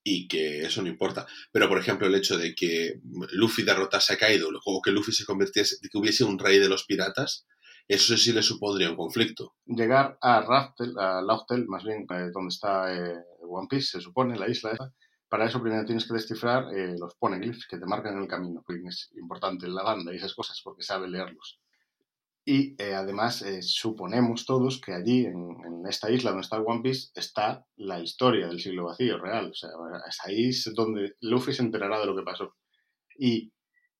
[0.03, 1.27] y que eso no importa.
[1.53, 3.01] Pero, por ejemplo, el hecho de que
[3.33, 6.85] Luffy derrotase a Kaido, o que Luffy se convirtiese, que hubiese un rey de los
[6.85, 7.47] piratas,
[7.89, 9.55] eso sí le supondría un conflicto.
[9.67, 14.39] Llegar a Raftel, a Lauftel, más bien, eh, donde está eh, One Piece, se supone,
[14.39, 14.93] la isla esa,
[15.31, 18.83] para eso primero tienes que descifrar eh, los poneglyphs que te marcan el camino, porque
[18.89, 21.60] es importante la banda y esas cosas, porque sabe leerlos.
[22.53, 26.83] Y eh, además eh, suponemos todos que allí, en, en, esta isla donde está One
[26.83, 29.53] Piece, está la historia del siglo vacío real.
[29.53, 29.71] O sea,
[30.09, 32.57] es ahí es donde Luffy se enterará de lo que pasó.
[33.17, 33.53] Y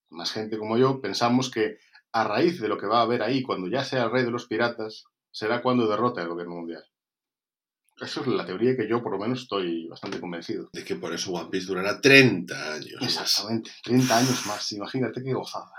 [0.09, 1.79] más gente como yo pensamos que
[2.11, 4.33] a raíz de lo que va a haber ahí, cuando ya sea el rey de
[4.33, 6.83] los piratas, será cuando derrote al gobierno mundial.
[8.01, 10.71] Esa es la teoría que yo por lo menos estoy bastante convencido.
[10.73, 12.99] De que por eso One Piece durará 30 años.
[13.01, 14.73] Exactamente, 30 años más.
[14.73, 15.71] Imagínate qué gozada.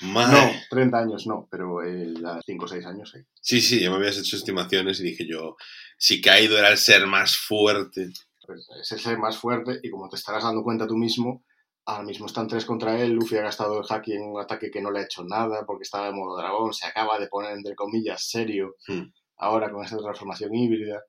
[0.00, 0.36] Madre.
[0.36, 3.20] No, 30 años no, pero eh, ya 5 o 6 años sí.
[3.40, 5.56] Sí, sí, ya me habías hecho estimaciones y dije yo,
[5.98, 8.08] si Kaido era el ser más fuerte.
[8.46, 11.44] Pues es el ser más fuerte y como te estarás dando cuenta tú mismo,
[11.86, 14.82] ahora mismo están tres contra él, Luffy ha gastado el haki en un ataque que
[14.82, 17.74] no le ha hecho nada porque estaba en modo dragón, se acaba de poner entre
[17.74, 19.04] comillas serio Hmm.
[19.38, 21.02] ahora con esta transformación híbrida.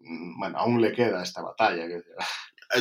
[0.00, 1.88] Mm, Bueno, aún le queda esta batalla.
[1.88, 2.02] que-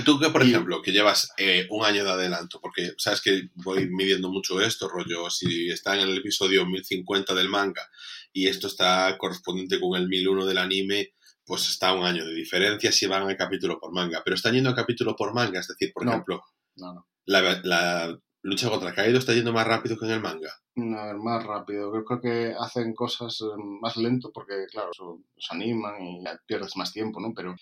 [0.03, 3.49] Tú que, por Y- ejemplo, que llevas eh, un año de adelanto, porque sabes que
[3.55, 7.87] voy midiendo mucho esto, rollo, si está en el episodio 1050 del manga
[8.33, 11.13] y esto está correspondiente con el 1001 del anime,
[11.45, 14.21] pues está un año de diferencia si van a capítulo por manga.
[14.23, 16.11] Pero están yendo a capítulo por manga, es decir, por No.
[16.11, 16.43] ejemplo,
[16.77, 17.07] No, no.
[17.25, 20.51] la, la lucha contra Kaido está yendo más rápido que en el manga.
[20.75, 21.93] No, ver, más rápido.
[21.95, 23.45] Yo creo que hacen cosas eh,
[23.81, 27.31] más lento porque, claro, los animan y pierdes más tiempo, ¿no?
[27.35, 27.55] Pero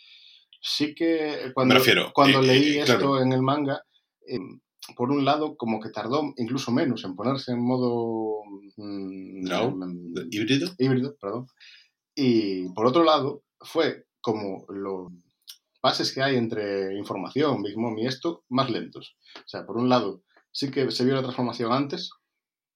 [0.64, 3.84] sí que cuando, Me refiero, cuando eh, leí eh, esto en el manga,
[4.28, 4.40] eh,
[4.96, 8.44] por un lado, como que tardó incluso menos en ponerse en modo
[8.78, 9.72] mm, ¿No?
[9.72, 10.70] mm, ¿Híbrido?
[10.78, 11.48] híbrido, perdón.
[12.16, 15.12] Y por otro lado, fue como los
[15.82, 19.18] pases que hay entre información, Big Mom y esto, más lentos.
[19.38, 22.10] O sea, por un lado, sí que se vio la transformación antes,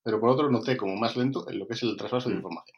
[0.04, 2.38] pero por otro noté como más lento en lo que es el traspaso de Mm.
[2.40, 2.78] información.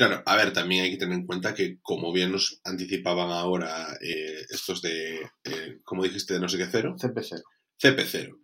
[0.00, 3.86] Claro, a ver, también hay que tener en cuenta que, como bien nos anticipaban ahora
[4.00, 7.42] eh, estos de, eh, como dijiste, de no sé qué cero, CP0.
[7.78, 8.38] CP0.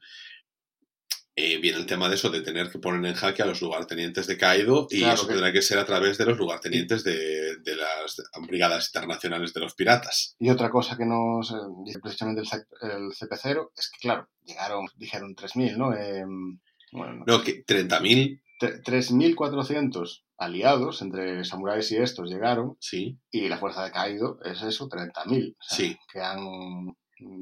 [1.34, 4.26] Eh, viene el tema de eso, de tener que poner en jaque a los lugartenientes
[4.26, 7.56] de Kaido y Claro eso que- tendrá que ser a través de los lugartenientes de,
[7.56, 8.16] de las
[8.46, 10.34] brigadas internacionales de los piratas.
[10.38, 11.54] Y otra cosa que nos
[11.86, 15.94] dice precisamente el, el CP0 es que, claro, llegaron, dijeron 3.000, ¿no?
[15.96, 16.60] Em,
[16.92, 23.58] bueno, No, que 30.000, tre- 3.400 aliados entre samuráis y estos llegaron sí, y la
[23.58, 25.56] fuerza de Kaido es eso, 30.000.
[25.58, 25.98] O sea, Sí.
[26.12, 26.96] Que han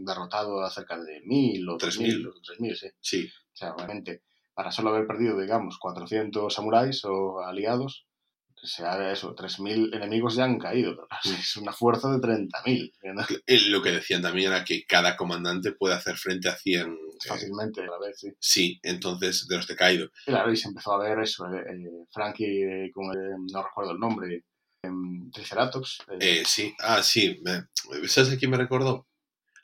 [0.05, 1.79] derrotado a cerca de 1.000 o 3.000.
[1.79, 2.89] 3.000 o 3.000, sí.
[3.01, 3.27] sí.
[3.27, 4.23] O sea, realmente,
[4.55, 8.07] para solo haber perdido, digamos, 400 samuráis o aliados,
[8.65, 10.95] sea eso, 3.000 enemigos ya han caído.
[10.97, 12.93] Pero claro, es una fuerza de 30.000.
[13.15, 13.23] ¿no?
[13.47, 16.89] Eh, Lo que decían también era que cada comandante puede hacer frente a 100.
[16.89, 16.95] eh,
[17.29, 18.29] Fácilmente a la vez, sí.
[18.39, 20.07] sí, entonces, de los de Kaido.
[20.27, 23.93] Y claro, y se empezó a ver eso, eh, eh, Frankie con, el- no recuerdo
[23.93, 24.45] el nombre,
[24.83, 25.99] em, Triceratops.
[26.47, 27.41] sí, ah, sí.
[28.07, 29.07] ¿Sabes a quién me recordó?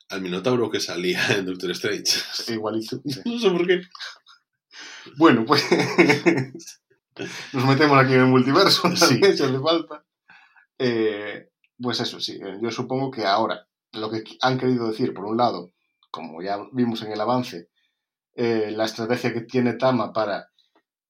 [0.08, 2.18] Al Minotauro que salía en Doctor Strange.
[2.48, 3.00] igualito.
[3.06, 3.20] sí.
[3.24, 3.82] No sé por qué.
[5.16, 5.64] Bueno, pues
[7.52, 9.20] nos metemos aquí en el multiverso, Sí.
[9.36, 10.04] si hace falta.
[10.78, 15.24] Eh, pues eso, sí, eh, yo supongo que ahora lo que han querido decir, por
[15.24, 15.70] un lado,
[16.10, 17.68] como ya vimos en el avance,
[18.34, 20.48] eh, la estrategia que tiene Tama para,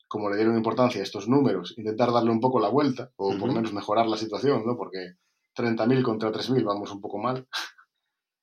[0.09, 3.49] como le dieron importancia a estos números, intentar darle un poco la vuelta, o por
[3.49, 4.77] lo menos mejorar la situación, ¿no?
[4.77, 5.14] Porque
[5.55, 7.46] 30.000 contra 3.000 vamos un poco mal.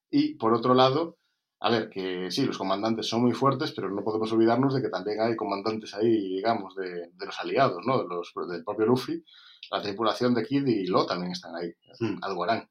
[0.10, 1.17] Y por otro lado,
[1.60, 4.90] a ver, que sí, los comandantes son muy fuertes, pero no podemos olvidarnos de que
[4.90, 8.04] también hay comandantes ahí, digamos, de, de los aliados, ¿no?
[8.04, 9.24] De los, del propio Luffy.
[9.72, 11.74] La tripulación de Kid y Lo también están ahí.
[12.00, 12.20] Hmm.
[12.22, 12.70] Algo harán.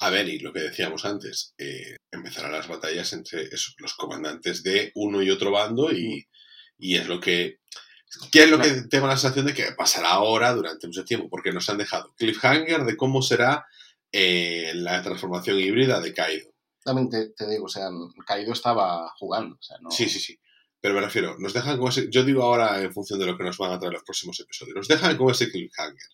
[0.00, 4.62] A ver, y lo que decíamos antes, eh, empezarán las batallas entre esos, los comandantes
[4.62, 6.26] de uno y otro bando y,
[6.78, 7.60] y es lo que...
[8.32, 11.28] ¿Qué es lo que tengo la sensación de que pasará ahora durante mucho tiempo?
[11.28, 13.66] Porque nos han dejado cliffhanger de cómo será
[14.12, 16.55] eh, la transformación híbrida de Kaido.
[16.86, 17.90] También te, te digo, o sea,
[18.26, 19.56] Kaido estaba jugando.
[19.56, 20.38] O sea, no, Sí, sí, sí.
[20.80, 22.08] Pero me refiero, nos dejan con ese...
[22.10, 24.76] Yo digo ahora en función de lo que nos van a traer los próximos episodios.
[24.76, 26.08] Nos dejan con ese cliffhanger.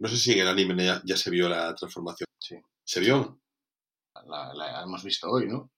[0.00, 2.26] No sé si en el anime ya, ya se vio la transformación.
[2.38, 2.56] Sí.
[2.84, 3.40] ¿Se vio?
[4.26, 5.70] La, la hemos visto hoy, ¿no?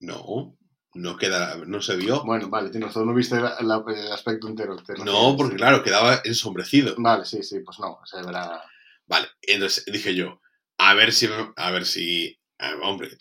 [0.00, 0.56] No.
[0.94, 1.56] No queda...
[1.66, 2.24] No se vio.
[2.24, 4.76] Bueno, vale, tienes razón, no viste la- la- el aspecto entero.
[4.76, 6.94] te No, porque claro, quedaba ensombrecido.
[6.98, 8.62] Vale, sí, sí, pues no, se verá.
[9.06, 10.40] Vale, entonces dije yo,
[10.78, 12.38] a ver si, a ver si,
[12.82, 13.16] hombre,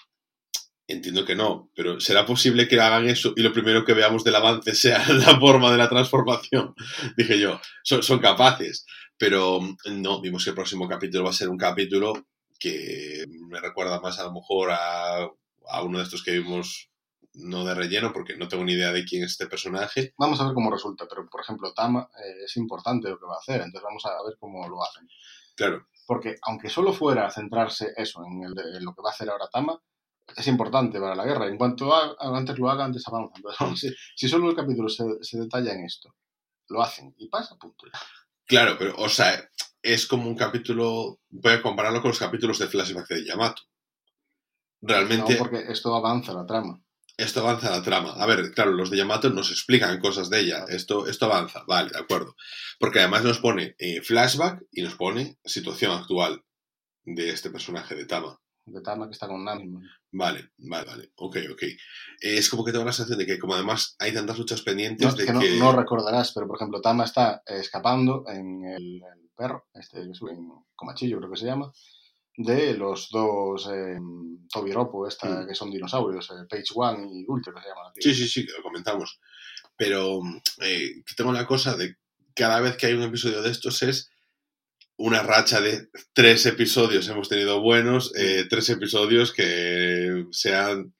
[0.91, 4.35] entiendo que no, pero ¿será posible que hagan eso y lo primero que veamos del
[4.35, 6.73] avance sea la forma de la transformación?
[7.17, 8.85] Dije yo, son, son capaces,
[9.17, 12.13] pero mm, no, vimos que el próximo capítulo va a ser un capítulo
[12.59, 15.23] que me recuerda más a lo mejor a,
[15.69, 16.89] a uno de estos que vimos,
[17.33, 20.13] no de relleno, porque no tengo ni idea de quién es este personaje.
[20.17, 23.35] Vamos a ver cómo resulta, pero por ejemplo, Tama eh, es importante lo que va
[23.35, 25.07] a hacer, entonces vamos a ver cómo lo hacen.
[25.55, 29.29] Claro, Porque aunque solo fuera centrarse eso, en, el- en lo que va a hacer
[29.29, 29.79] ahora Tama,
[30.35, 31.47] es importante para la guerra.
[31.47, 33.33] En cuanto a- antes lo haga, antes avanza.
[33.35, 36.15] Entonces, vamos, si, si solo el capítulo se, se detalla en esto,
[36.69, 37.85] lo hacen y pasa, punto.
[38.45, 39.49] Claro, pero, o sea,
[39.81, 41.19] es como un capítulo.
[41.29, 43.61] Voy a compararlo con los capítulos de flashback de Yamato.
[44.81, 46.81] Realmente, No, porque esto avanza la trama.
[47.17, 48.13] esto avanza la trama.
[48.13, 50.65] A ver, claro, los de Yamato nos explican cosas de ella.
[50.69, 52.35] Esto, esto avanza, vale, de acuerdo.
[52.79, 56.43] Porque además nos pone eh, flashback y nos pone situación actual
[57.03, 58.39] de este personaje de Tama.
[58.65, 59.71] de Tama que está con Nami.
[60.13, 61.11] Vale, vale, vale.
[61.15, 61.63] Ok, ok.
[62.19, 65.13] Es como que tengo la sensación de que como además hay tantas luchas pendientes No,
[65.13, 65.57] de que que...
[65.57, 70.11] no, no recordarás, pero por ejemplo, Tama está escapando en el, el perro, este en
[70.75, 71.71] Comachillo, creo que se llama,
[72.35, 73.97] de los dos eh,
[74.51, 75.47] Tobiropo, esta, Mm.
[75.47, 77.85] que son dinosaurios, eh, Page One y Ultra, que se llaman.
[77.91, 78.01] aquí.
[78.01, 79.19] Sí, sí, sí, lo comentamos.
[79.77, 80.19] Pero
[80.61, 81.95] eh, tengo la cosa de
[82.35, 84.10] cada vez que hay un episodio de estos es
[85.01, 90.93] una racha de tres episodios hemos tenido buenos, eh, tres episodios que sean...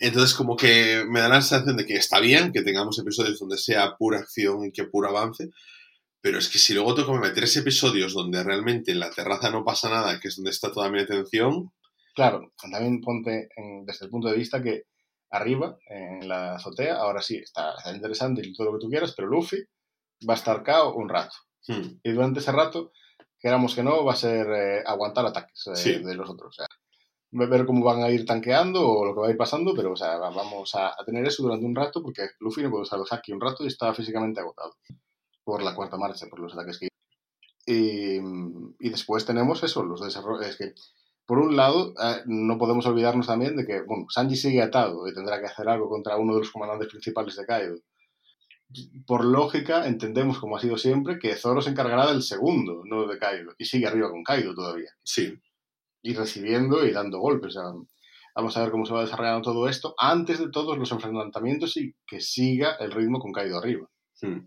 [0.00, 3.58] Entonces como que me da la sensación de que está bien que tengamos episodios donde
[3.58, 5.50] sea pura acción y que puro avance,
[6.20, 9.64] pero es que si luego que meter tres episodios donde realmente en la terraza no
[9.64, 11.72] pasa nada, que es donde está toda mi atención,
[12.14, 14.84] Claro, también ponte en- desde el punto de vista que
[15.30, 19.14] arriba, en la azotea, ahora sí, está, está interesante y todo lo que tú quieras,
[19.16, 19.58] pero Luffy
[20.28, 21.36] va a estar cao un rato.
[21.68, 22.90] hmm, Y durante ese rato,
[23.38, 26.02] queramos que no, va a ser eh, aguantar ataques eh, Sí.
[26.02, 26.48] de los otros.
[26.50, 26.66] O sea,
[27.30, 29.96] ver cómo van a ir tanqueando o lo que va a ir pasando, pero o
[29.96, 32.98] sea, va- vamos a, a tener eso durante un rato porque Luffy no puede usar
[32.98, 34.74] el un rato y está físicamente agotado
[35.44, 36.88] por la cuarta marcha, por los ataques que
[37.66, 38.16] y,
[38.80, 40.46] y después tenemos eso, los desarrollos.
[40.46, 40.72] Es que,
[41.26, 45.12] por un lado, eh, no podemos olvidarnos también de que, bueno, Sanji sigue atado y
[45.12, 47.76] tendrá que hacer algo contra uno de los comandantes principales de Kaido.
[49.06, 53.18] Por lógica, entendemos, como ha sido siempre, que Zoro se encargará del segundo, no de
[53.18, 53.54] Kaido.
[53.58, 54.90] Y sigue arriba con Kaido todavía.
[55.02, 55.34] sí,
[56.02, 57.56] Y recibiendo y dando golpes.
[57.56, 57.72] O sea,
[58.36, 61.94] vamos a ver cómo se va desarrollando todo esto antes de todos los enfrentamientos y
[62.06, 63.88] que siga el ritmo con Kaido arriba.
[64.22, 64.40] hmm.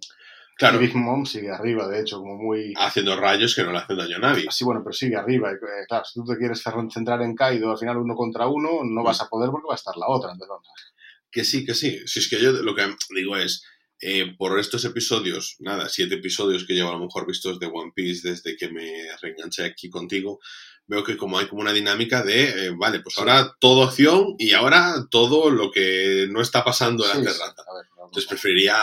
[0.57, 2.73] Claro, Y Big Mom sigue arriba, de hecho, como muy...
[2.77, 4.45] haciendo rayos que no le hacen daño a nadie.
[4.51, 5.51] Sí, bueno, pero sigue arriba.
[5.51, 5.57] Eh,
[5.87, 6.61] claro, si tú te quieres
[6.93, 9.75] centrar en Kaido, al final uno contra uno, no vas a poder porque va a
[9.75, 10.31] estar la otra.
[10.31, 10.93] Entonces, vamos a ver.
[11.31, 11.99] Que sí, que sí.
[12.05, 12.83] Si es que yo lo que
[13.15, 13.65] digo es,
[14.01, 17.91] eh, por estos episodios, nada, siete episodios que llevo a lo mejor vistos de One
[17.95, 20.39] Piece desde que me reenganché aquí contigo,
[20.87, 24.51] veo que como hay como una dinámica de, eh, vale, pues ahora todo acción y
[24.53, 27.55] ahora todo lo que no está pasando en Sí, la terraza.
[27.73, 28.75] ver, Entonces preferiría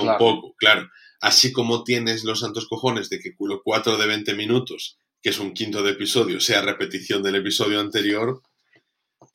[0.00, 0.18] un Claro.
[0.18, 0.90] poco, claro.
[1.20, 5.38] Así como tienes los santos cojones de que los 4 de 20 minutos, que es
[5.38, 8.42] un quinto de episodio, sea repetición del episodio anterior,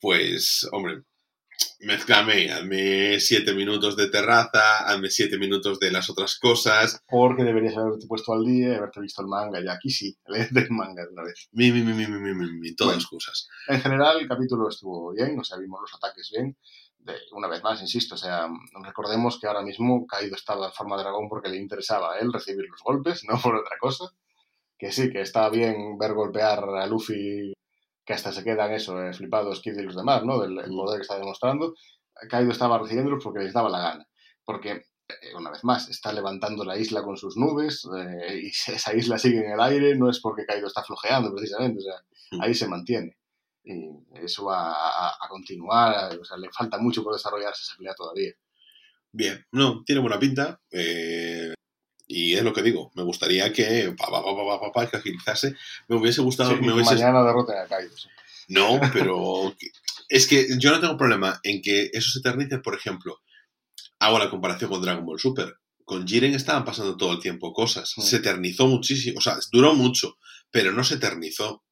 [0.00, 1.02] pues, hombre,
[1.80, 7.00] mezclame, hazme 7 minutos de terraza, hazme 7 minutos de las otras cosas.
[7.08, 9.60] Porque deberías haberte puesto al día y haberte visto el manga.
[9.64, 11.48] Ya aquí sí, léete el manga de una vez.
[11.52, 13.08] Mi, mi, mi, mi, mi, mi, mi, todas Bueno.
[13.10, 13.48] cosas.
[13.68, 16.56] En general, el capítulo estuvo bien, o sea, vimos los ataques bien.
[16.98, 18.48] De, una vez más, insisto, o sea,
[18.82, 22.32] recordemos que ahora mismo Kaido estaba en forma de dragón porque le interesaba a él
[22.32, 24.04] recibir los golpes, no por otra cosa.
[24.78, 27.52] Que sí, que está bien ver golpear a Luffy,
[28.04, 30.38] que hasta se quedan eso, eh, flipados Kid y los demás, ¿no?
[30.40, 31.74] Del el poder que está demostrando.
[32.28, 34.08] Kaido estaba recibiéndolos porque les daba la gana.
[34.44, 38.94] Porque, eh, una vez más, está levantando la isla con sus nubes eh, y esa
[38.94, 42.40] isla sigue en el aire, no es porque Kaido está flojeando precisamente, o sea, Mm.
[42.40, 43.16] ahí se mantiene.
[43.64, 47.94] Y eso va a, a continuar, o sea, le falta mucho por desarrollarse esa pelea
[47.94, 48.32] todavía.
[49.12, 50.60] Bien, no, tiene buena pinta.
[50.70, 51.54] eh,
[52.06, 55.56] y es lo que digo, me gustaría que, pa, pa, pa, que agilizase.
[55.88, 57.66] Me hubiese gustado Sí, que me hubiese mañana derroten a.
[58.48, 59.54] No, pero
[60.08, 63.20] es que yo no tengo problema en que eso se eternice, por ejemplo,
[63.98, 65.56] hago la comparación con Dragon Ball Super.
[65.84, 67.90] Con Jiren estaban pasando todo el tiempo cosas.
[67.98, 70.16] Se eternizó muchísimo, o sea, duró mucho,
[70.50, 71.62] pero no se eternizó.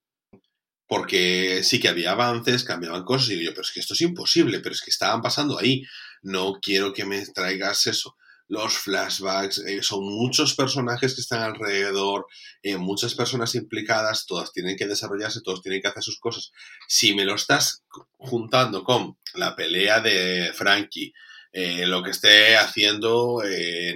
[0.86, 4.60] Porque sí que había avances, cambiaban cosas, y yo, pero es que esto es imposible,
[4.60, 5.82] pero es que estaban pasando ahí.
[6.20, 8.16] No quiero que me traigas eso.
[8.52, 12.26] Los flashbacks, eh, son muchos personajes que están alrededor,
[12.62, 16.52] eh, muchas personas implicadas, todas tienen que desarrollarse, todos tienen que hacer sus cosas
[16.86, 17.82] si me lo estás
[18.18, 21.14] juntando con la pelea de Frankie,
[21.50, 23.42] eh, lo que esté haciendo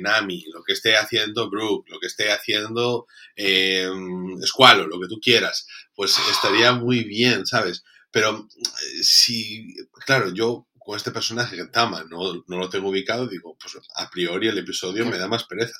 [0.01, 3.91] Nami, lo que esté haciendo Brooke, lo que esté haciendo eh,
[4.43, 7.85] Squalo, lo que tú quieras, pues estaría muy bien, ¿sabes?
[8.11, 8.49] Pero
[9.03, 13.77] si, claro, yo con este personaje que Tama no, no lo tengo ubicado, digo, pues
[13.97, 15.11] a priori el episodio Sí.
[15.11, 15.75] me da más pereza.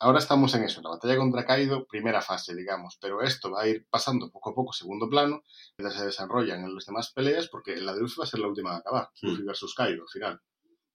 [0.00, 3.68] Ahora estamos en eso, la batalla contra Kaido, primera fase, digamos, pero esto va a
[3.68, 5.42] ir pasando poco a poco, segundo plano,
[5.78, 8.48] mientras se desarrollan en las demás peleas, porque la de Luffy va a ser la
[8.48, 9.28] última a acabar, Mm.
[9.28, 10.40] Luffy versus Kaido, al final.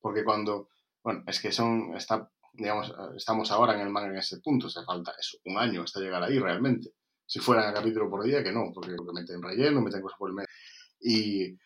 [0.02, 0.68] Porque cuando,
[1.01, 4.84] bueno, es que son, está, digamos, estamos ahora en el manga en ese punto, se
[4.84, 6.89] falta eso, un año hasta llegar ahí realmente.
[7.26, 10.30] Si fueran a capítulo por día, que no, porque, porque meten relleno, meten cosas por
[10.30, 10.49] el medio.
[10.99, 11.57] Y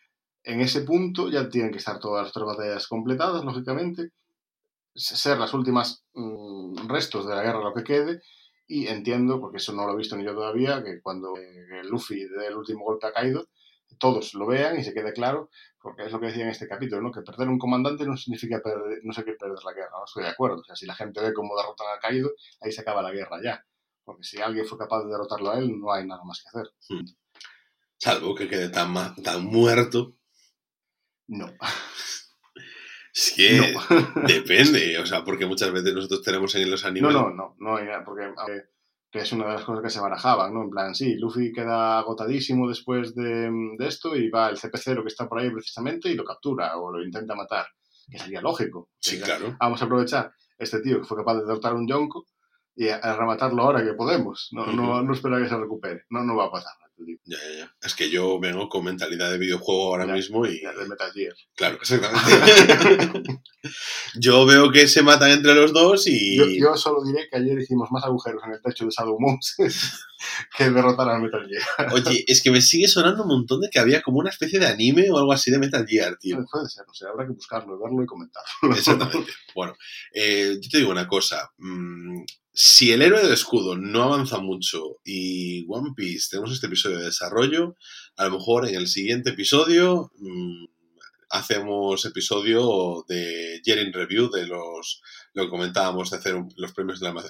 [0.48, 4.12] en ese punto ya tienen que estar todas las otras batallas completadas, lógicamente,
[4.94, 8.22] ser las últimas mm, restos de la guerra lo que quede
[8.66, 12.24] y entiendo, porque eso no lo he visto ni yo todavía, que cuando eh, Luffy
[12.24, 13.48] dé el último golpe a Kaido,
[13.98, 15.50] todos lo vean y se quede claro,
[15.82, 17.12] porque es lo que decía en este capítulo, ¿no?
[17.12, 20.22] que perder un comandante no significa perder, no sé qué perder la guerra, no estoy
[20.22, 22.30] de acuerdo, o sea, si la gente ve cómo derrotan a Kaido,
[22.62, 23.62] ahí se acaba la guerra ya,
[24.02, 26.72] porque si alguien fue capaz de derrotarlo a él, no hay nada más que hacer.
[26.88, 27.06] Hmm.
[27.98, 28.92] Salvo que quede tan
[29.44, 30.17] muerto.
[31.28, 31.46] No.
[33.14, 34.22] Es que No.
[34.28, 37.12] depende, o sea, porque muchas veces nosotros tenemos en los No, animes.
[37.14, 38.32] no, no, no nada, porque
[39.10, 40.62] que es una de las cosas que se barajaban, ¿no?
[40.62, 45.08] En plan, sí, Luffy queda agotadísimo después de, de esto y va el CP0 que
[45.08, 47.66] está por ahí precisamente y lo captura o lo intenta matar,
[48.08, 48.90] que sería lógico.
[49.00, 49.56] Sí, Sería, claro.
[49.58, 52.26] Vamos a aprovechar este tío que fue capaz de derrotar un Yonko
[52.76, 54.50] y a, a rematarlo ahora que podemos.
[54.52, 56.02] No, no, no esperar que se recupere.
[56.10, 56.74] No, no va a pasar.
[57.24, 57.76] Ya, ya, ya.
[57.82, 60.62] Es que yo vengo con mentalidad de videojuego ahora Ya, mismo y.
[60.62, 61.34] Ya, de Metal Gear.
[61.54, 63.40] Claro, exactamente.
[64.20, 66.36] yo veo que se matan entre los dos y.
[66.36, 69.56] Yo, yo solo diré que ayer hicimos más agujeros en el techo de Shadow Moons
[70.56, 71.92] que derrotar al Metal Gear.
[71.92, 74.66] Oye, es que me sigue sonando un montón de que había como una especie de
[74.66, 76.38] anime o algo así de Metal Gear, tío.
[76.50, 78.74] Puede ser, no sé, habrá que buscarlo, verlo y comentarlo.
[78.74, 79.32] Exactamente.
[79.54, 79.76] Bueno,
[80.12, 81.50] eh, yo te digo una cosa.
[81.58, 82.22] mm,
[82.60, 87.04] si el héroe del escudo no avanza mucho y One Piece tenemos este episodio de
[87.04, 87.76] desarrollo,
[88.16, 90.64] a lo mejor en el siguiente episodio mm,
[91.30, 95.00] hacemos episodio de Yerin Review de los
[95.34, 97.22] lo que comentábamos de hacer un- los premios de la ma-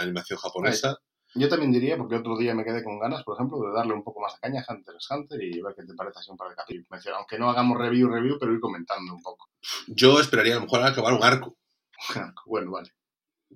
[0.00, 0.98] animación japonesa.
[1.36, 4.04] Yo también diría, porque otro día me quedé con ganas, por ejemplo, de darle un
[4.04, 6.36] poco más de caña a Hunter x Hunter y ver qué te parece así un
[6.36, 7.06] par de capítulos.
[7.16, 9.48] Aunque no hagamos review, review, pero ir comentando un poco.
[9.86, 11.56] Yo esperaría a lo mejor acabar un arco.
[12.46, 12.90] bueno, vale.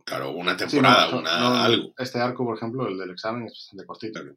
[0.04, 1.94] Claro, una Sí, temporada, no, una, no, algo.
[1.98, 4.20] Este arco, por ejemplo, el del examen, es bastante cortito.
[4.20, 4.36] Claro.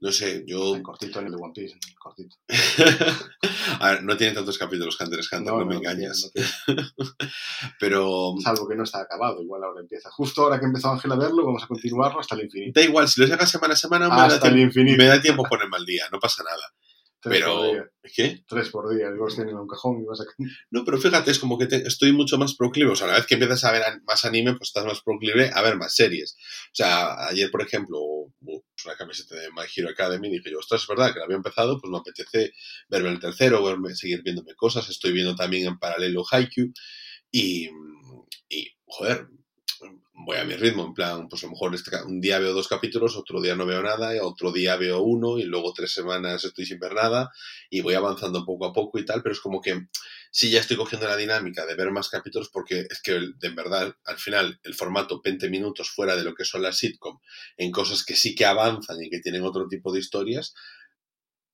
[0.00, 2.34] No sé, yo cortito en el de One Piece, cortito.
[3.80, 6.24] a ver, no tiene tantos capítulos Hunter x Hunter, no, me tiene, engañas.
[6.24, 6.88] no tiene.
[7.78, 10.10] Pero Salvo que no está acabado, igual ahora empieza.
[10.10, 12.80] Justo ahora que empezó Ángel a verlo, vamos a continuarlo hasta el infinito.
[12.80, 14.98] da igual, si lo sacas semana a semana, me da, el tiempo, infinito.
[14.98, 16.72] me da tiempo ponerme al día, no pasa nada.
[17.22, 17.84] Tres Pero, por día.
[18.16, 18.44] ¿qué?
[18.48, 19.08] Tres por día.
[19.12, 20.24] Digo, tienen un cajón y vas a...
[20.72, 22.90] No, pero fíjate, es como que te- estoy mucho más proclive.
[22.90, 25.62] O sea, una vez que empiezas a ver más anime, pues estás más proclive a
[25.62, 26.34] ver más series.
[26.36, 30.58] O sea, ayer, por ejemplo, hubo una camiseta de My Hero Academy y dije yo,
[30.58, 32.52] ostras, es verdad que la había empezado, pues me apetece
[32.88, 34.88] verme el tercero, verme, seguir viéndome cosas.
[34.90, 36.72] Estoy viendo también en paralelo Haikyuu
[37.30, 37.70] y,
[38.48, 39.28] y, joder,
[40.24, 42.68] voy a mi ritmo, en plan, pues a lo mejor este un día veo dos
[42.68, 46.44] capítulos, otro día no veo nada, y otro día veo uno y luego tres semanas
[46.44, 47.30] estoy sin ver nada
[47.70, 49.88] y voy avanzando poco a poco y tal, pero es como que
[50.30, 53.94] sí ya estoy cogiendo la dinámica de ver más capítulos porque es que de verdad
[54.04, 57.18] al final el formato 20 minutos fuera de lo que son las sitcom
[57.56, 60.54] en cosas que sí que avanzan y que tienen otro tipo de historias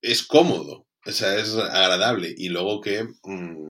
[0.00, 2.32] es cómodo, o sea, es agradable.
[2.36, 3.66] Y luego que mm,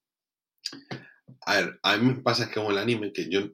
[1.49, 3.49] a ver, a mí me pasa que con el anime que yo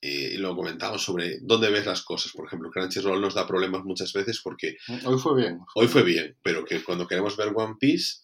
[0.00, 4.12] eh, lo comentamos sobre dónde ves las cosas, por ejemplo, Crunchyroll nos da problemas muchas
[4.12, 5.58] veces porque Hoy fue bien.
[5.74, 8.22] hoy fue bien, pero que cuando queremos ver One Piece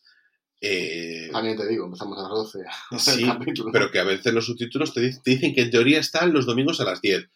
[0.60, 2.58] eh, También te digo, empezamos a las 12.
[2.98, 3.26] Sí,
[3.72, 6.46] pero que a veces los subtítulos te, di- te dicen que en teoría están los
[6.46, 7.28] domingos a las 10.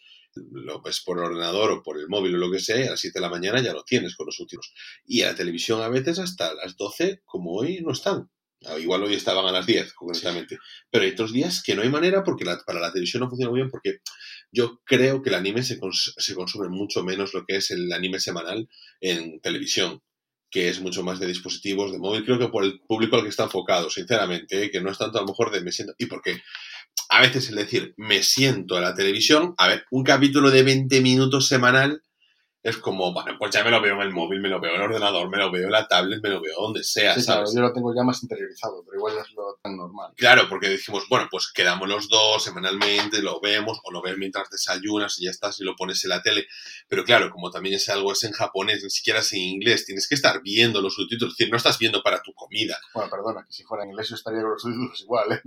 [0.53, 2.91] Lo ves por el ordenador o por el móvil o lo que sea, y a
[2.93, 4.73] las 7 de la mañana ya lo tienes con los subtítulos.
[5.05, 8.31] Y a la televisión a veces hasta las 12, como hoy, no están.
[8.67, 10.59] Ah, Igual hoy estaban a las 10, concretamente.
[10.91, 13.51] Pero hay otros días que no hay manera porque la- para la televisión no funciona
[13.51, 13.99] muy bien porque
[14.51, 17.93] yo creo que el anime se, cons- se consume mucho menos lo que es el
[17.93, 18.69] anime semanal
[19.01, 20.01] en televisión
[20.51, 23.29] que es mucho más de dispositivos, de móvil, creo que por el público al que
[23.29, 24.71] está enfocado, sinceramente, ¿eh?
[24.71, 26.41] que no es tanto a lo mejor de me siento, y porque
[27.11, 31.01] a veces el decir me siento a la televisión, a ver, un capítulo de 20
[31.01, 32.03] minutos semanal
[32.69, 34.77] es como, bueno, pues ya me lo veo en el móvil, me lo veo en
[34.77, 37.41] el ordenador, me lo veo en la tablet, me lo veo donde sea, Sí, claro,
[37.41, 37.55] ¿sabes?
[37.55, 40.13] yo lo tengo ya más interiorizado, pero igual no es lo tan normal.
[40.17, 44.51] Claro, porque dijimos, bueno, pues quedamos los dos semanalmente, lo vemos, o lo ves mientras
[44.51, 46.47] desayunas y ya estás y lo pones en la tele.
[46.89, 50.09] Pero claro, como también es algo es en japonés, ni siquiera es en inglés, tienes
[50.09, 52.79] que estar viendo los subtítulos, es decir, no estás viendo para tu comida.
[52.95, 55.41] Bueno, perdona, que si fuera en inglés yo estaría con los subtítulos igual, ¿eh?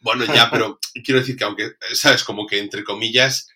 [0.00, 2.24] Bueno, ya, pero quiero decir que aunque, ¿sabes?
[2.24, 3.48] Como que entre comillas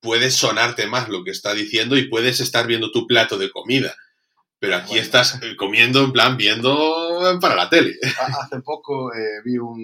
[0.00, 3.94] puede sonarte más lo que está diciendo y puedes estar viendo tu plato de comida.
[4.58, 5.02] Pero aquí Bueno.
[5.02, 7.96] estás eh, comiendo, en plan, viendo para la tele.
[8.18, 9.76] Ha- Hace poco eh, vi un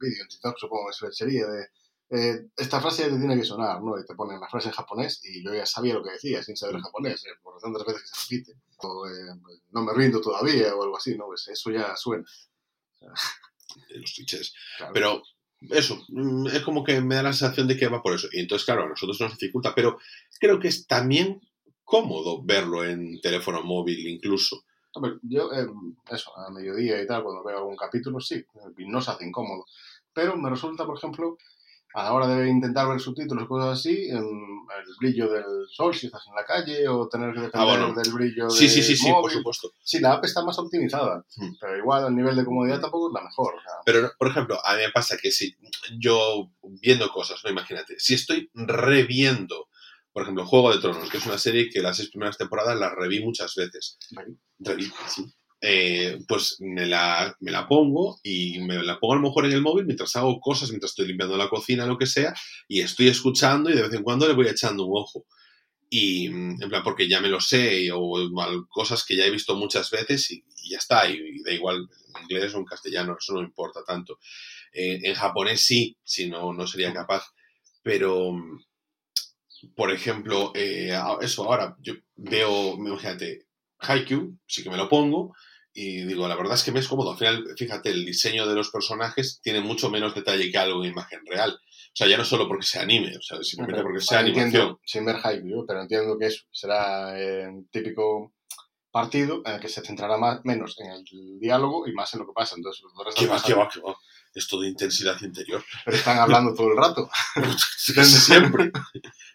[0.00, 1.66] vídeo en TikTok, supongo que sería de
[2.10, 3.98] eh, esta frase te tiene que sonar, ¿no?
[3.98, 6.56] Y te ponen la frase en japonés y yo ya sabía lo que decía sin
[6.56, 8.52] saber japonés, eh, por tantas veces que se repite.
[8.78, 11.26] O eh, no me rindo todavía o algo así, ¿no?
[11.26, 12.24] Pues eso ya suena.
[13.88, 14.54] de los clichés.
[14.76, 14.92] claro.
[14.92, 15.22] Pero
[15.70, 18.28] eso, mm, es como que me da la sensación de que va por eso.
[18.32, 19.98] Y entonces, claro, a nosotros nos dificulta, pero
[20.38, 21.40] creo que es también
[21.84, 24.64] cómodo verlo en teléfono móvil incluso.
[24.94, 25.66] Hombre, yo, eh,
[26.10, 28.44] eso, a mediodía y tal, cuando veo algún capítulo, sí,
[28.78, 29.66] no se hace incómodo.
[30.12, 31.36] Pero me resulta, por ejemplo,
[31.94, 36.06] a la hora de intentar ver subtítulos cosas así, en el brillo del sol si
[36.06, 37.94] estás en la calle o tener que depender Ah, bueno.
[37.94, 39.36] del brillo Sí, del sí, sí, sí, por móvil.
[39.38, 39.70] supuesto.
[39.82, 41.52] Sí, la app está más optimizada, Hmm.
[41.60, 43.54] pero igual el nivel de comodidad tampoco es la mejor.
[43.54, 45.54] o sea, Pero, por ejemplo, a mí me pasa que si
[45.98, 49.68] yo viendo cosas, no imagínate, si estoy reviendo,
[50.12, 52.92] por ejemplo, Juego de Tronos, que es una serie que las seis primeras temporadas las
[52.92, 53.98] reví muchas veces.
[54.58, 55.24] Reví, sí.
[55.66, 59.52] Eh, pues me la, me la pongo y me la pongo a lo mejor en
[59.52, 62.34] el móvil mientras hago cosas, mientras estoy limpiando la cocina, lo que sea,
[62.68, 65.24] y estoy escuchando y de vez en cuando le voy echando un ojo.
[65.88, 68.14] Y mm, en plan, porque ya me lo sé, o
[68.68, 71.88] cosas que ya he visto muchas veces y, ya está, y, da igual
[72.22, 74.18] inglés o en castellano, eso no importa tanto.
[74.70, 77.24] Eh, en japonés sí, si no, no sería capaz.
[77.82, 78.64] Pero, mm,
[79.74, 80.92] por ejemplo, eh,
[81.22, 83.46] eso ahora, yo veo, imagínate,
[83.78, 85.34] Haikyuu, sí que me lo pongo,
[85.74, 87.10] y digo, la verdad es que me es cómodo.
[87.12, 90.92] Al final, fíjate, el diseño de los personajes tiene mucho menos detalle que algo en
[90.92, 91.50] imagen real.
[91.50, 94.78] O sea, ya no solo porque sea anime, o sea, simplemente porque sea Entiendo, animación.
[94.84, 98.32] sin ver hype, yo, pero entiendo que eso será eh, un típico
[98.90, 101.04] partido en el que se centrará más, menos en el
[101.40, 102.54] diálogo y más en lo que pasa.
[102.56, 103.96] Entonces, los Que va, que va, que va.
[104.34, 105.64] Es todo intensidad interior.
[105.84, 107.08] Pero están hablando todo el rato.
[107.94, 108.72] Casi siempre.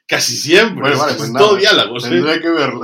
[0.05, 0.81] Casi siempre.
[0.81, 2.09] Bueno, vale, pues todo diálogos, ¿eh?
[2.09, 2.81] Tendré que verlo.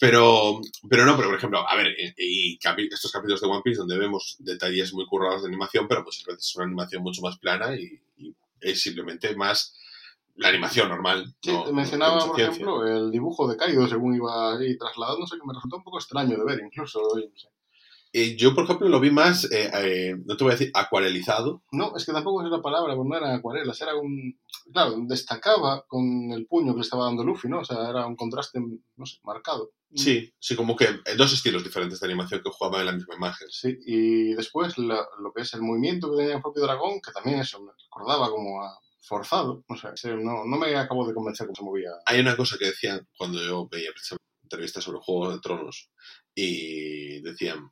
[0.00, 2.58] Pero, pero no, pero por ejemplo, a ver, eh, y
[2.90, 6.44] estos capítulos de One Piece donde vemos detalles muy currados de animación, pero muchas veces
[6.48, 9.76] es una animación mucho más plana y, y es simplemente más
[10.36, 11.32] la animación normal.
[11.42, 15.54] Sí, no- mencionaba, por ejemplo, el dibujo de Kaido según iba ahí trasladándose, que me
[15.54, 17.00] resultó un poco extraño de ver, incluso.
[17.00, 17.48] oye, no sé.
[18.16, 21.64] Eh, yo, por ejemplo, lo vi más, eh, eh, no te voy a decir acuarelizado,
[21.72, 24.38] No, es que tampoco es la palabra, no eran acuarelas, era un...
[24.72, 27.58] Claro, destacaba con el puño que le estaba dando Luffy, ¿no?
[27.60, 28.60] O sea, era un contraste,
[28.96, 29.72] no sé, marcado.
[29.94, 30.86] sí, sí, como que
[31.18, 33.48] dos estilos diferentes de animación que jugaban en la misma imagen.
[33.50, 37.10] Sí, y después la- lo que es el movimiento que tenía el propio dragón, que
[37.12, 41.12] también eso me recordaba como a forzado, no sé, sí, no, no me acabó de
[41.14, 41.90] convencer cómo se movía.
[42.06, 43.90] Hay una cosa que decían cuando yo veía
[44.44, 45.90] entrevistas sobre Juego de Tronos
[46.34, 47.70] y decían,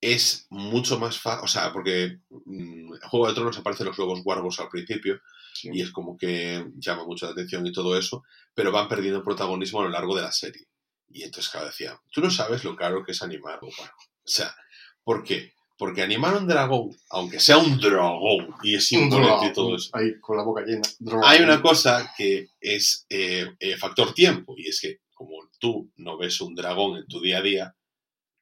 [0.00, 4.22] es mucho más fácil, o sea, porque mm, en Juego de Tronos aparecen los lobos
[4.22, 5.20] guargos al principio
[5.54, 5.70] Sí.
[5.72, 8.22] y es como que llama mucho la atención y todo eso,
[8.54, 10.68] pero van perdiendo protagonismo a lo largo de la serie.
[11.10, 13.96] Y entonces, claro, decía, tú no sabes lo caro que es animar un guargo.
[13.98, 14.54] O sea,
[15.02, 15.54] ¿por qué?
[15.76, 20.20] Porque animar un dragón, aunque sea un dragón y es imponente y todo eso, Ahí
[20.20, 20.82] con la boca llena.
[21.00, 21.24] Dragón.
[21.26, 26.16] hay una cosa que es eh, eh, factor tiempo, y es que como tú no
[26.18, 27.74] ves un dragón en tu día a día,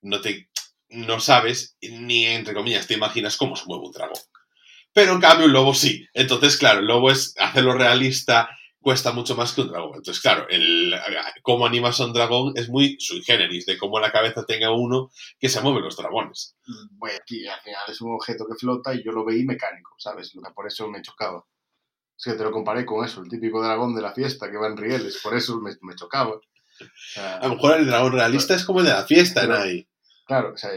[0.03, 0.51] no te
[0.89, 4.21] no sabes ni entre comillas te imaginas cómo se mueve un dragón.
[4.93, 6.07] Pero en cambio un lobo sí.
[6.15, 8.49] Entonces, claro, el lobo es hacerlo realista
[8.87, 9.97] cuesta mucho más que un dragón.
[9.97, 10.95] Entonces, claro, el
[11.43, 14.71] cómo animas a un dragón es muy sui generis de cómo en la cabeza tenga
[14.71, 15.11] uno
[15.41, 16.57] que se mueven los dragones.
[16.93, 20.33] Bueno, aquí al final es un objeto que flota y yo lo veí mecánico, ¿sabes?
[20.37, 21.45] Lo que por eso me chocaba.
[22.17, 24.69] Es que te lo comparé con eso, el típico dragón de la fiesta que va
[24.69, 26.41] en rieles, por eso me, me chocaba.
[27.17, 29.89] A lo mejor el dragón realista es como el de la fiesta, Nai.
[30.27, 30.71] Claro, o sea,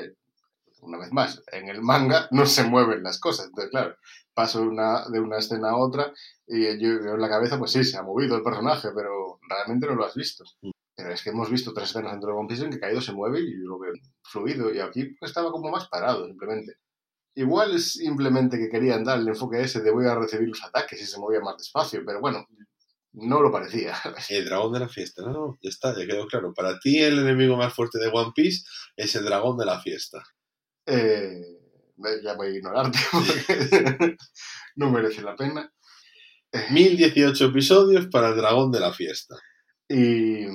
[0.82, 3.47] una vez más, en el manga no se mueven las cosas.
[3.47, 3.95] Entonces, claro,
[4.34, 6.14] paso una, de una escena a otra
[6.47, 9.88] y yo, yo en la cabeza, pues sí, se ha movido el personaje, pero realmente
[9.88, 10.43] no lo has visto.
[10.62, 10.72] Mm.
[10.95, 13.14] Pero es que hemos visto tres escenas dentro de One Piece en que Kaido se
[13.14, 13.93] mueve y yo lo veo
[14.24, 14.74] fluido.
[14.74, 16.76] Y aquí estaba como más parado, simplemente.
[17.36, 21.02] Igual es simplemente que querían dar el enfoque ese de voy a recibir los ataques
[21.02, 22.45] y se movía más despacio, pero bueno,
[23.14, 23.95] no lo parecía.
[24.30, 26.53] El dragón de la fiesta, no, no, ya está, ya quedó claro.
[26.53, 28.64] Para ti el enemigo más fuerte de One Piece
[28.95, 30.24] es el dragón de la fiesta.
[30.86, 31.41] Eh,
[32.24, 34.18] ya voy a ignorarte porque
[34.76, 35.72] no merece la pena.
[36.72, 39.36] 1018 episodios para el dragón de la fiesta.
[39.88, 40.45] Y,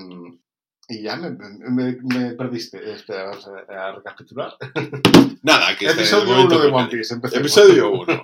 [0.88, 2.92] y ya me, me, me perdiste.
[2.92, 4.54] Espera, vamos a, a recapitular.
[5.42, 7.14] Nada, que este es el Episodio momento 1 de One Piece.
[7.14, 7.40] empecemos.
[7.40, 8.22] Episodio 1.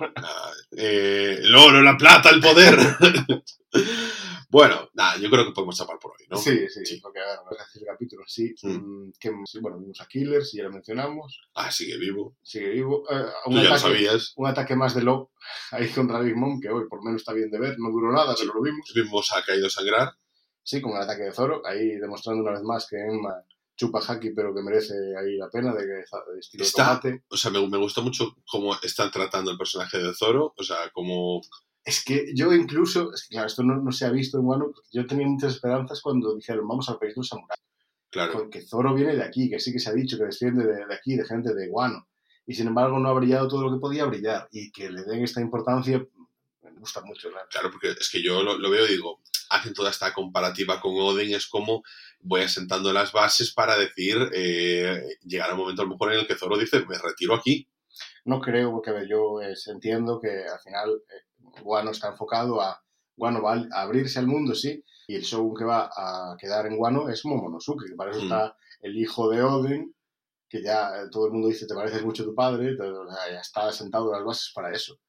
[0.71, 2.77] el oro, la plata, el poder.
[4.49, 6.37] bueno, nada, yo creo que podemos chapar por hoy, ¿no?
[6.37, 6.99] Sí, sí, Sí.
[7.01, 8.53] porque a ver, vamos a decir capítulos, sí.
[8.63, 9.11] Mm.
[9.19, 11.41] que, sí, bueno, vimos a Killers, ya lo mencionamos.
[11.55, 12.35] Ah, sigue vivo.
[12.43, 13.03] Sigue vivo.
[13.09, 14.33] Eh, Tú un, ya lo ataque, sabías.
[14.35, 15.29] un ataque más de Lob
[15.71, 17.75] ahí contra Big Mom, que hoy por lo menos está bien de ver.
[17.79, 18.43] No duró nada, Sí.
[18.45, 18.91] pero lo vimos.
[18.93, 20.13] Vimos a Caído sangrar.
[20.63, 23.43] Sí, con el ataque de Zoro, ahí demostrando una vez más que Emma
[23.75, 27.23] chupa haki, pero que merece ahí la pena de que de estilo Está- tomate.
[27.29, 30.53] O sea, me, me gustó mucho cómo están tratando el personaje de Zoro.
[30.55, 31.41] O sea, como.
[31.83, 34.71] Es que yo incluso, es que claro, esto no, no se ha visto en Wano,
[34.91, 37.59] yo tenía muchas esperanzas cuando dijeron vamos al país de los samuráis,
[38.11, 38.33] Claro.
[38.33, 40.93] porque Zoro viene de aquí, que sí que se ha dicho que desciende de, de
[40.93, 42.07] aquí, de gente de Wano,
[42.45, 45.23] y sin embargo no ha brillado todo lo que podía brillar, y que le den
[45.23, 46.05] esta importancia
[46.81, 47.29] gusta mucho.
[47.29, 47.47] ¿verdad?
[47.49, 50.93] Claro, porque es que yo lo, lo veo y digo, hacen toda esta comparativa con
[50.95, 51.83] Odin, es como
[52.19, 56.27] voy asentando las bases para decir, eh, llegará un momento a lo mejor en el
[56.27, 57.67] que Zoro dice, me retiro aquí.
[58.25, 62.81] No creo, porque yo eh, entiendo que al final eh, Wano está enfocado a,
[63.17, 66.79] Wano va a abrirse al mundo, sí, y el shogun que va a quedar en
[66.79, 68.23] Wano es Momonosuke, que para eso Mm.
[68.23, 69.95] está el hijo de Odin,
[70.47, 73.11] que ya eh, todo el mundo dice te pareces mucho a tu padre, pero, o
[73.11, 74.99] sea, ya está sentado las bases para eso.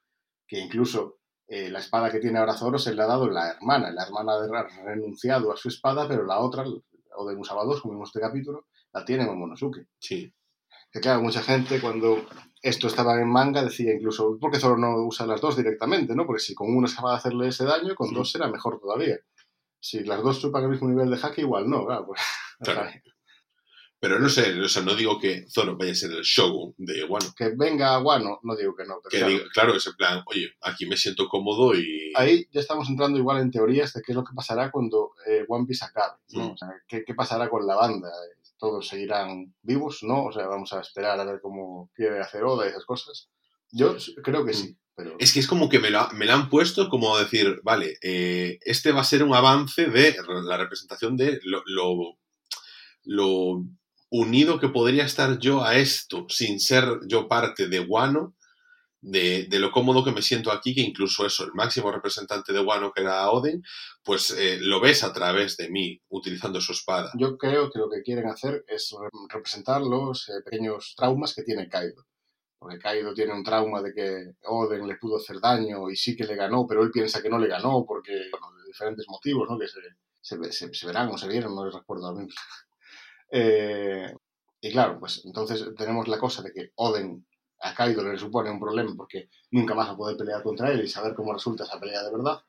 [0.47, 3.91] Que incluso eh, la espada que tiene ahora Zoro se le ha dado la hermana,
[3.91, 6.65] la hermana ha renunciado a su espada, pero la otra,
[7.17, 9.87] Odin usaba dos, como vimos este capítulo, la tiene Momonosuke.
[9.99, 10.33] Sí.
[10.91, 12.19] Que claro, mucha gente cuando
[12.63, 16.15] esto estaba en manga decía incluso, ¿por qué Zoro no usa las dos directamente?
[16.15, 16.27] ¿no?
[16.27, 18.15] Porque si con una se va a hacerle ese daño, con Sí.
[18.15, 19.17] dos será mejor todavía.
[19.81, 22.07] Si las dos chupan el mismo nivel de jaque, igual no, claro.
[22.07, 22.21] Pues,
[22.61, 22.91] Claro.
[24.03, 27.05] Pero no sé, o sea, no digo que Zoro vaya a ser el shogun de
[27.05, 27.33] Wano.
[27.37, 30.23] Que venga Guano, no digo que no, pero Que claro, diga, claro, es en plan,
[30.27, 32.13] oye, aquí me siento cómodo y.
[32.17, 35.45] ahí ya estamos entrando igual en teorías de qué es lo que pasará cuando eh,
[35.47, 36.49] One Piece acabe, ¿no?
[36.49, 36.51] Mm.
[36.51, 38.09] O sea, ¿qué, qué pasará con la banda?
[38.59, 40.03] ¿Todos seguirán vivos?
[40.03, 40.25] ¿No?
[40.25, 43.29] O sea, vamos a esperar a ver cómo quiere hacer Oda y esas cosas.
[43.71, 45.15] Yo creo que sí, pero...
[45.21, 47.99] Es que es como que me lo, ha- me lo han puesto como decir, vale,
[48.03, 52.19] eh, este va a ser un avance de la representación de lo, lo,
[53.05, 53.65] lo
[54.13, 58.35] unido que podría estar yo a esto sin ser yo parte de Wano,
[59.01, 62.93] de, lo cómodo que me siento aquí, que incluso eso, el máximo representante de Wano,
[62.93, 63.63] que era Oden,
[64.05, 67.11] pues eh, lo ves a través de mí, utilizando su espada.
[67.19, 71.43] Yo creo que lo que quieren hacer es re- representar los eh, pequeños traumas que
[71.43, 72.05] tiene Kaido.
[72.61, 76.25] Porque Kaido tiene un trauma de que Oden le pudo hacer daño y sí que
[76.25, 79.59] le ganó, pero él piensa que no le ganó porque, bueno, de diferentes motivos, ¿no?
[79.59, 79.81] Que se,
[80.21, 82.41] se, ve- se- se verán o se vieron, no les recuerdo ahora mismo.
[83.35, 84.15] Eh,
[84.61, 87.27] y claro, pues entonces tenemos la cosa de que Oden
[87.61, 90.85] a Kaido le supone un problema porque nunca más va a poder pelear contra él
[90.85, 92.43] y saber cómo resulta esa pelea de verdad.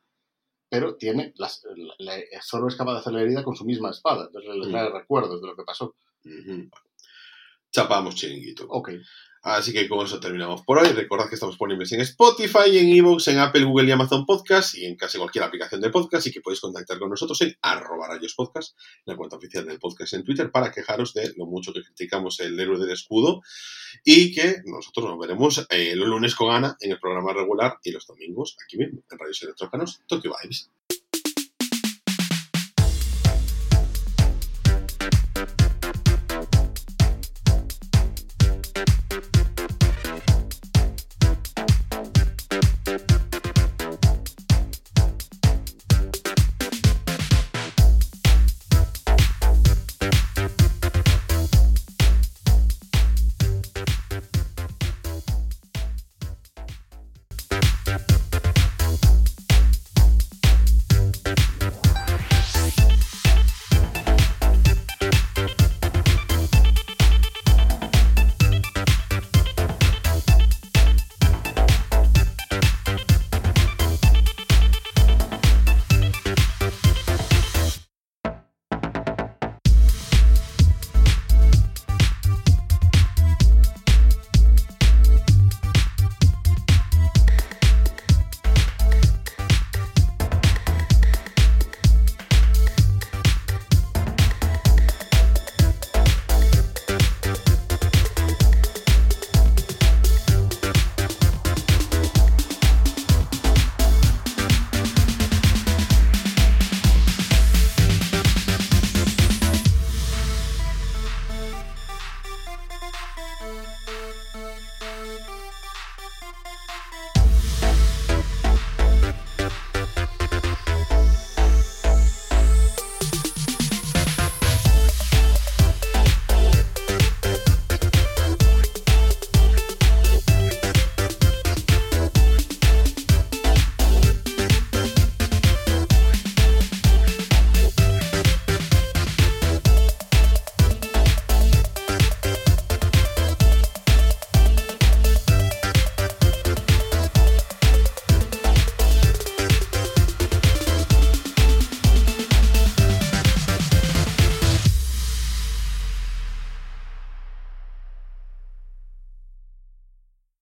[0.69, 1.63] Pero tiene las,
[1.99, 4.69] la, la- Zoro es capaz de hacer la herida con su misma espada, entonces le
[4.71, 5.95] trae recuerdos de lo que pasó.
[7.71, 8.65] Chapamos chiringuito.
[8.69, 8.89] Ok,
[9.43, 10.87] Así que con eso terminamos por hoy.
[10.87, 14.85] Recordad que estamos disponibles en Spotify, en Evox, en Apple, Google y Amazon Podcast y
[14.85, 18.35] en casi cualquier aplicación de podcast y que podéis contactar con nosotros en arroba rayos
[18.35, 22.39] podcast, la cuenta oficial del podcast en Twitter, para quejaros de lo mucho que criticamos
[22.39, 23.41] el héroe del escudo
[24.05, 27.91] y que nosotros nos veremos eh, los lunes con Ana en el programa regular y
[27.91, 30.69] los domingos aquí mismo, en Radios Electrócanos, Tokyo Vibes.